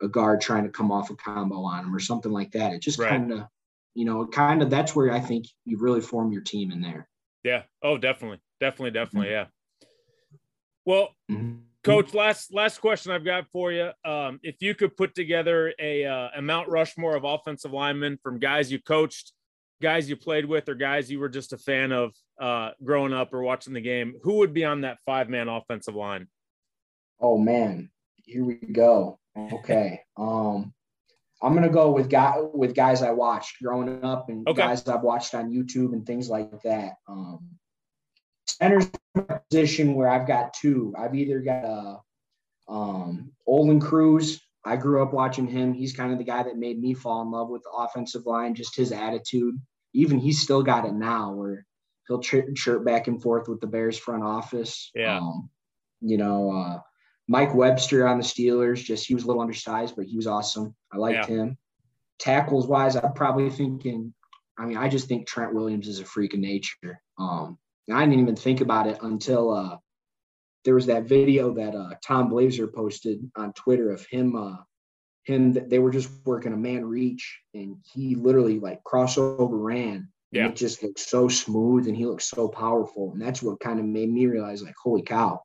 a 0.01 0.08
guard 0.08 0.39
trying 0.39 0.63
to 0.63 0.69
come 0.69 0.91
off 0.91 1.10
a 1.10 1.15
combo 1.15 1.63
on 1.63 1.86
him 1.86 1.95
or 1.95 1.99
something 1.99 2.31
like 2.31 2.51
that. 2.51 2.73
It 2.73 2.81
just 2.81 2.99
right. 2.99 3.10
kind 3.10 3.31
of, 3.34 3.47
you 3.93 4.05
know, 4.05 4.25
kind 4.27 4.62
of 4.62 4.69
that's 4.69 4.95
where 4.95 5.12
I 5.12 5.19
think 5.19 5.47
you 5.65 5.77
really 5.79 6.01
form 6.01 6.31
your 6.31 6.41
team 6.41 6.71
in 6.71 6.81
there. 6.81 7.10
Yeah. 7.45 7.62
Oh, 7.84 7.97
definitely. 7.97 8.39
Definitely. 8.60 8.91
Definitely. 8.91 9.29
Mm-hmm. 9.29 9.34
Yeah. 9.34 9.88
Well, 10.84 11.10
mm-hmm. 11.31 11.60
Coach, 11.84 12.15
last 12.15 12.51
last 12.51 12.81
question 12.81 13.12
I've 13.12 13.23
got 13.23 13.45
for 13.51 13.71
you. 13.71 13.91
Um, 14.03 14.39
if 14.41 14.55
you 14.60 14.73
could 14.73 14.97
put 14.97 15.13
together 15.13 15.71
a 15.79 16.03
uh, 16.03 16.29
a 16.36 16.41
Mount 16.41 16.67
Rushmore 16.67 17.15
of 17.15 17.23
offensive 17.23 17.71
linemen 17.71 18.17
from 18.23 18.39
guys 18.39 18.71
you 18.71 18.81
coached, 18.81 19.34
guys 19.84 20.10
you 20.10 20.15
played 20.15 20.45
with, 20.45 20.67
or 20.67 20.73
guys 20.73 21.12
you 21.12 21.19
were 21.19 21.29
just 21.29 21.53
a 21.53 21.60
fan 21.60 21.91
of 21.91 22.12
uh, 22.41 22.71
growing 22.84 23.13
up 23.13 23.31
or 23.36 23.43
watching 23.43 23.73
the 23.73 23.81
game, 23.81 24.15
who 24.23 24.38
would 24.38 24.51
be 24.51 24.65
on 24.65 24.81
that 24.81 24.97
five 25.05 25.29
man 25.29 25.47
offensive 25.47 25.93
line? 25.93 26.27
Oh 27.19 27.38
man, 27.38 27.91
here 28.23 28.43
we 28.43 28.55
go. 28.55 29.19
Okay, 29.38 30.01
um, 30.17 30.64
I'm 31.45 31.53
gonna 31.53 31.69
go 31.69 31.91
with 31.91 32.10
guy 32.10 32.34
with 32.53 32.73
guys 32.73 33.01
I 33.01 33.12
watched 33.12 33.62
growing 33.62 34.03
up 34.03 34.29
and 34.29 34.47
okay. 34.47 34.62
guys 34.62 34.88
I've 34.88 35.03
watched 35.03 35.36
on 35.36 35.51
YouTube 35.51 35.93
and 35.93 36.05
things 36.05 36.29
like 36.29 36.62
that. 36.63 36.93
Um, 37.08 37.49
center's 38.47 38.89
position 39.49 39.93
where 39.93 40.10
I've 40.10 40.27
got 40.27 40.53
two. 40.53 40.93
I've 40.97 41.15
either 41.15 41.39
got 41.39 41.63
a 41.63 41.97
um, 42.67 43.31
Olin 43.45 43.79
Kreutz. 43.79 44.39
I 44.65 44.75
grew 44.75 45.03
up 45.03 45.13
watching 45.13 45.47
him. 45.47 45.73
He's 45.73 45.93
kind 45.93 46.12
of 46.12 46.17
the 46.17 46.23
guy 46.23 46.41
that 46.43 46.58
made 46.58 46.79
me 46.81 46.95
fall 46.95 47.21
in 47.21 47.29
love 47.29 47.49
with 47.49 47.62
the 47.63 47.69
offensive 47.69 48.25
line, 48.25 48.55
just 48.55 48.75
his 48.75 48.91
attitude. 48.91 49.55
Even 49.93 50.19
he's 50.19 50.41
still 50.41 50.63
got 50.63 50.86
it 50.86 50.93
now 50.93 51.31
where 51.34 51.65
he'll 52.08 52.19
chirp 52.19 52.84
back 52.84 53.08
and 53.08 53.21
forth 53.21 53.47
with 53.47 53.62
the 53.62 53.67
Bears 53.67 53.97
front 53.97 54.23
office. 54.23 54.89
Yeah. 54.95 55.19
Um, 55.19 55.49
you 56.01 56.17
know, 56.17 56.51
uh, 56.51 56.79
Mike 57.27 57.55
Webster 57.55 58.07
on 58.07 58.17
the 58.17 58.23
Steelers, 58.23 58.83
just 58.83 59.07
he 59.07 59.15
was 59.15 59.23
a 59.23 59.27
little 59.27 59.41
undersized, 59.41 59.95
but 59.95 60.05
he 60.05 60.15
was 60.15 60.27
awesome. 60.27 60.75
I 60.91 60.97
liked 60.97 61.29
yeah. 61.29 61.35
him. 61.35 61.57
Tackles 62.19 62.67
wise, 62.67 62.95
I'm 62.95 63.13
probably 63.13 63.49
thinking, 63.49 64.13
I 64.57 64.65
mean, 64.65 64.77
I 64.77 64.88
just 64.89 65.07
think 65.07 65.27
Trent 65.27 65.53
Williams 65.53 65.88
is 65.88 65.99
a 65.99 66.05
freak 66.05 66.33
of 66.33 66.39
nature. 66.39 67.01
Um, 67.17 67.57
I 67.91 67.99
didn't 68.05 68.19
even 68.19 68.35
think 68.35 68.61
about 68.61 68.88
it 68.88 68.99
until 69.01 69.51
uh, 69.53 69.77
there 70.63 70.75
was 70.75 70.85
that 70.88 71.03
video 71.03 71.53
that 71.53 71.75
uh, 71.75 71.95
Tom 72.05 72.29
Blazer 72.29 72.67
posted 72.67 73.19
on 73.35 73.53
Twitter 73.53 73.91
of 73.91 74.05
him. 74.05 74.35
Uh, 74.35 74.57
him, 75.23 75.53
they 75.53 75.79
were 75.79 75.91
just 75.91 76.09
working 76.25 76.53
a 76.53 76.57
man 76.57 76.85
reach, 76.85 77.39
and 77.53 77.77
he 77.93 78.15
literally 78.15 78.59
like 78.59 78.83
crossover 78.83 79.49
ran. 79.51 80.09
Yeah, 80.31 80.47
it 80.47 80.55
just 80.55 80.83
looked 80.83 80.99
so 80.99 81.27
smooth, 81.27 81.88
and 81.88 81.95
he 81.95 82.05
looked 82.05 82.23
so 82.23 82.47
powerful, 82.47 83.11
and 83.13 83.21
that's 83.21 83.41
what 83.41 83.59
kind 83.59 83.79
of 83.79 83.85
made 83.85 84.11
me 84.11 84.25
realize, 84.25 84.61
like, 84.61 84.75
holy 84.81 85.01
cow, 85.01 85.41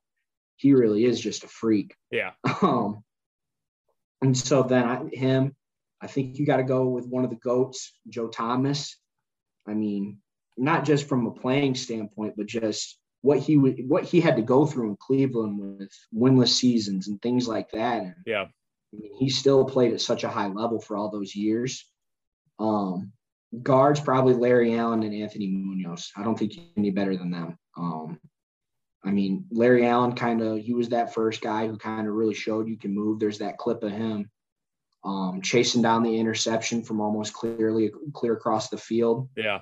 he 0.61 0.73
really 0.73 1.05
is 1.05 1.19
just 1.19 1.43
a 1.43 1.47
freak. 1.47 1.95
Yeah. 2.11 2.31
Um, 2.61 3.03
and 4.21 4.37
so 4.37 4.61
then 4.61 4.83
I, 4.83 5.03
him, 5.11 5.55
I 5.99 6.05
think 6.05 6.37
you 6.37 6.45
got 6.45 6.57
to 6.57 6.63
go 6.63 6.87
with 6.89 7.07
one 7.07 7.23
of 7.23 7.31
the 7.31 7.37
goats, 7.37 7.97
Joe 8.07 8.27
Thomas. 8.27 8.97
I 9.67 9.73
mean, 9.73 10.19
not 10.57 10.85
just 10.85 11.09
from 11.09 11.25
a 11.25 11.31
playing 11.31 11.73
standpoint, 11.73 12.35
but 12.37 12.45
just 12.45 12.99
what 13.21 13.39
he 13.39 13.57
would 13.57 13.87
what 13.87 14.03
he 14.03 14.21
had 14.21 14.35
to 14.35 14.43
go 14.43 14.67
through 14.67 14.89
in 14.89 14.97
Cleveland 14.97 15.57
with 15.59 15.91
winless 16.13 16.49
seasons 16.49 17.07
and 17.07 17.19
things 17.19 17.47
like 17.47 17.71
that. 17.71 18.03
And, 18.03 18.15
yeah, 18.27 18.43
I 18.43 18.97
mean, 18.97 19.11
he 19.17 19.29
still 19.29 19.65
played 19.65 19.93
at 19.93 20.01
such 20.01 20.23
a 20.23 20.29
high 20.29 20.47
level 20.47 20.79
for 20.79 20.97
all 20.97 21.09
those 21.09 21.35
years. 21.35 21.83
Um, 22.59 23.11
guards 23.63 23.99
probably 23.99 24.35
Larry 24.35 24.77
Allen 24.77 25.01
and 25.01 25.15
Anthony 25.15 25.47
Munoz. 25.47 26.11
I 26.15 26.23
don't 26.23 26.37
think 26.37 26.53
any 26.77 26.91
better 26.91 27.17
than 27.17 27.31
them. 27.31 27.57
Um, 27.75 28.19
I 29.03 29.11
mean, 29.11 29.45
Larry 29.51 29.87
Allen 29.87 30.13
kind 30.13 30.41
of 30.41 30.59
he 30.59 30.73
was 30.73 30.89
that 30.89 31.13
first 31.13 31.41
guy 31.41 31.67
who 31.67 31.77
kind 31.77 32.07
of 32.07 32.13
really 32.13 32.35
showed 32.35 32.67
you 32.67 32.77
can 32.77 32.93
move. 32.93 33.19
There's 33.19 33.39
that 33.39 33.57
clip 33.57 33.83
of 33.83 33.91
him 33.91 34.29
um, 35.03 35.41
chasing 35.41 35.81
down 35.81 36.03
the 36.03 36.17
interception 36.17 36.83
from 36.83 37.01
almost 37.01 37.33
clearly 37.33 37.91
clear 38.13 38.33
across 38.33 38.69
the 38.69 38.77
field. 38.77 39.27
Yeah 39.35 39.61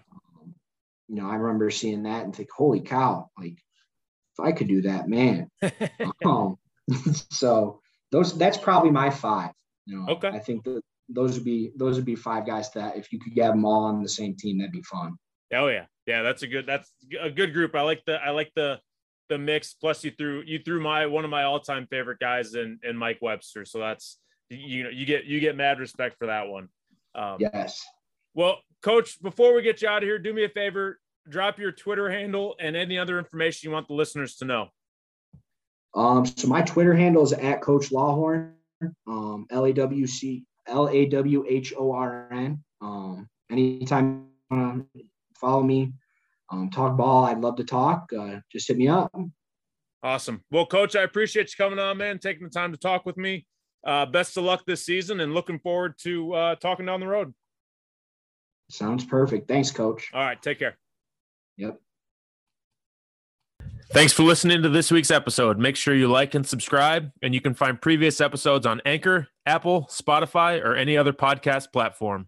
you 1.10 1.16
know, 1.16 1.30
I 1.30 1.36
remember 1.36 1.70
seeing 1.72 2.04
that 2.04 2.24
and 2.24 2.36
think, 2.36 2.50
holy 2.56 2.80
cow, 2.80 3.30
like 3.38 3.58
if 3.58 4.40
I 4.40 4.52
could 4.52 4.68
do 4.68 4.84
that, 4.84 5.10
man. 5.10 5.50
um, 6.26 6.56
so 7.32 7.82
those 8.12 8.38
that's 8.38 8.58
probably 8.58 8.92
my 8.92 9.10
five. 9.10 9.52
You 9.88 9.98
know, 9.98 10.14
okay. 10.14 10.30
I 10.30 10.40
think 10.40 10.64
that 10.66 10.82
those 11.10 11.34
would 11.34 11.44
be 11.44 11.72
those 11.76 11.96
would 11.96 12.06
be 12.06 12.16
five 12.16 12.46
guys 12.46 12.72
that 12.74 12.96
if 12.96 13.12
you 13.12 13.20
could 13.20 13.34
get 13.34 13.50
them 13.50 13.66
all 13.66 13.86
on 13.86 14.04
the 14.04 14.10
same 14.10 14.36
team, 14.36 14.60
that'd 14.60 14.72
be 14.72 14.84
fun. 14.84 15.16
Oh 15.52 15.68
yeah, 15.68 15.86
yeah, 16.06 16.22
that's 16.22 16.44
a 16.44 16.48
good 16.48 16.68
that's 16.68 16.94
a 17.20 17.32
good 17.32 17.54
group. 17.54 17.76
I 17.76 17.82
like 17.82 18.06
the 18.06 18.24
I 18.24 18.30
like 18.30 18.52
the 18.56 18.80
the 19.30 19.38
mix. 19.38 19.74
Plus, 19.74 20.04
you 20.04 20.12
threw 20.12 20.44
you 20.46 20.60
threw 20.60 20.82
my 20.82 21.06
one 21.06 21.24
of 21.24 21.32
my 21.32 21.44
all 21.44 21.60
time 21.60 21.88
favorite 21.90 22.20
guys 22.20 22.56
in 22.56 22.80
in 22.84 22.98
Mike 22.98 23.20
Webster. 23.22 23.66
So 23.66 23.80
that's 23.80 24.18
you 24.50 24.84
know 24.84 24.90
you 24.90 25.06
get 25.06 25.26
you 25.26 25.40
get 25.40 25.56
mad 25.56 25.80
respect 25.80 26.18
for 26.18 26.28
that 26.28 26.48
one. 26.48 26.70
Um, 27.16 27.38
yes. 27.40 27.86
Well, 28.34 28.60
coach, 28.82 29.22
before 29.22 29.54
we 29.54 29.62
get 29.62 29.82
you 29.82 29.88
out 29.88 30.04
of 30.04 30.08
here, 30.08 30.20
do 30.20 30.34
me 30.34 30.44
a 30.44 30.50
favor, 30.50 31.00
drop 31.28 31.60
your 31.60 31.72
Twitter 31.72 32.10
handle 32.10 32.56
and 32.60 32.76
any 32.76 32.98
other 32.98 33.18
information 33.18 33.70
you 33.70 33.74
want 33.74 33.88
the 33.88 33.94
listeners 33.94 34.36
to 34.38 34.46
know. 34.46 34.68
Um, 35.96 36.26
so 36.26 36.48
my 36.48 36.62
Twitter 36.62 36.94
handle 36.94 37.24
is 37.24 37.34
at 37.34 37.62
Coach 37.62 37.90
Lawhorn, 37.90 38.52
um, 39.08 39.48
L 39.50 39.66
A 39.66 39.74
W 39.74 40.06
C 40.06 40.46
L 40.68 40.88
A 40.90 41.06
W 41.08 41.46
H 41.48 41.74
O 41.78 41.92
R 41.92 42.30
N. 42.32 42.64
Um, 42.82 43.28
anytime 43.52 44.28
follow 45.36 45.64
me, 45.64 45.94
um, 46.52 46.70
talk 46.70 46.98
ball. 46.98 47.26
I'd 47.26 47.42
love 47.42 47.56
to 47.58 47.64
talk. 47.64 48.12
Uh, 48.18 48.38
just 48.52 48.68
hit 48.68 48.78
me 48.78 48.88
up. 48.88 49.14
Awesome. 50.02 50.44
Well, 50.52 50.66
Coach, 50.66 50.96
I 50.96 51.04
appreciate 51.04 51.50
you 51.50 51.64
coming 51.64 51.80
on, 51.80 51.98
man, 51.98 52.20
taking 52.20 52.44
the 52.44 52.50
time 52.50 52.72
to 52.72 52.78
talk 52.78 53.06
with 53.06 53.18
me. 53.18 53.46
Uh, 53.86 54.06
best 54.06 54.38
of 54.38 54.44
luck 54.44 54.64
this 54.66 54.86
season, 54.86 55.20
and 55.20 55.34
looking 55.34 55.60
forward 55.60 55.96
to 56.00 56.34
uh, 56.34 56.56
talking 56.56 56.86
down 56.86 57.00
the 57.00 57.08
road. 57.08 57.34
Sounds 58.70 59.04
perfect. 59.04 59.48
Thanks, 59.48 59.72
Coach. 59.72 60.10
All 60.14 60.24
right, 60.24 60.42
take 60.42 60.60
care. 60.60 60.78
Yep. 61.58 61.80
Thanks 63.92 64.14
for 64.14 64.24
listening 64.24 64.62
to 64.62 64.70
this 64.70 64.92
week's 64.92 65.10
episode. 65.10 65.58
Make 65.58 65.76
sure 65.76 65.96
you 65.96 66.08
like 66.08 66.36
and 66.36 66.46
subscribe, 66.46 67.12
and 67.24 67.34
you 67.34 67.42
can 67.42 67.56
find 67.56 67.82
previous 67.82 68.22
episodes 68.22 68.66
on 68.66 68.82
Anchor, 68.86 69.28
Apple, 69.46 69.88
Spotify, 69.90 70.64
or 70.64 70.76
any 70.76 70.96
other 70.96 71.14
podcast 71.14 71.72
platform. 71.74 72.28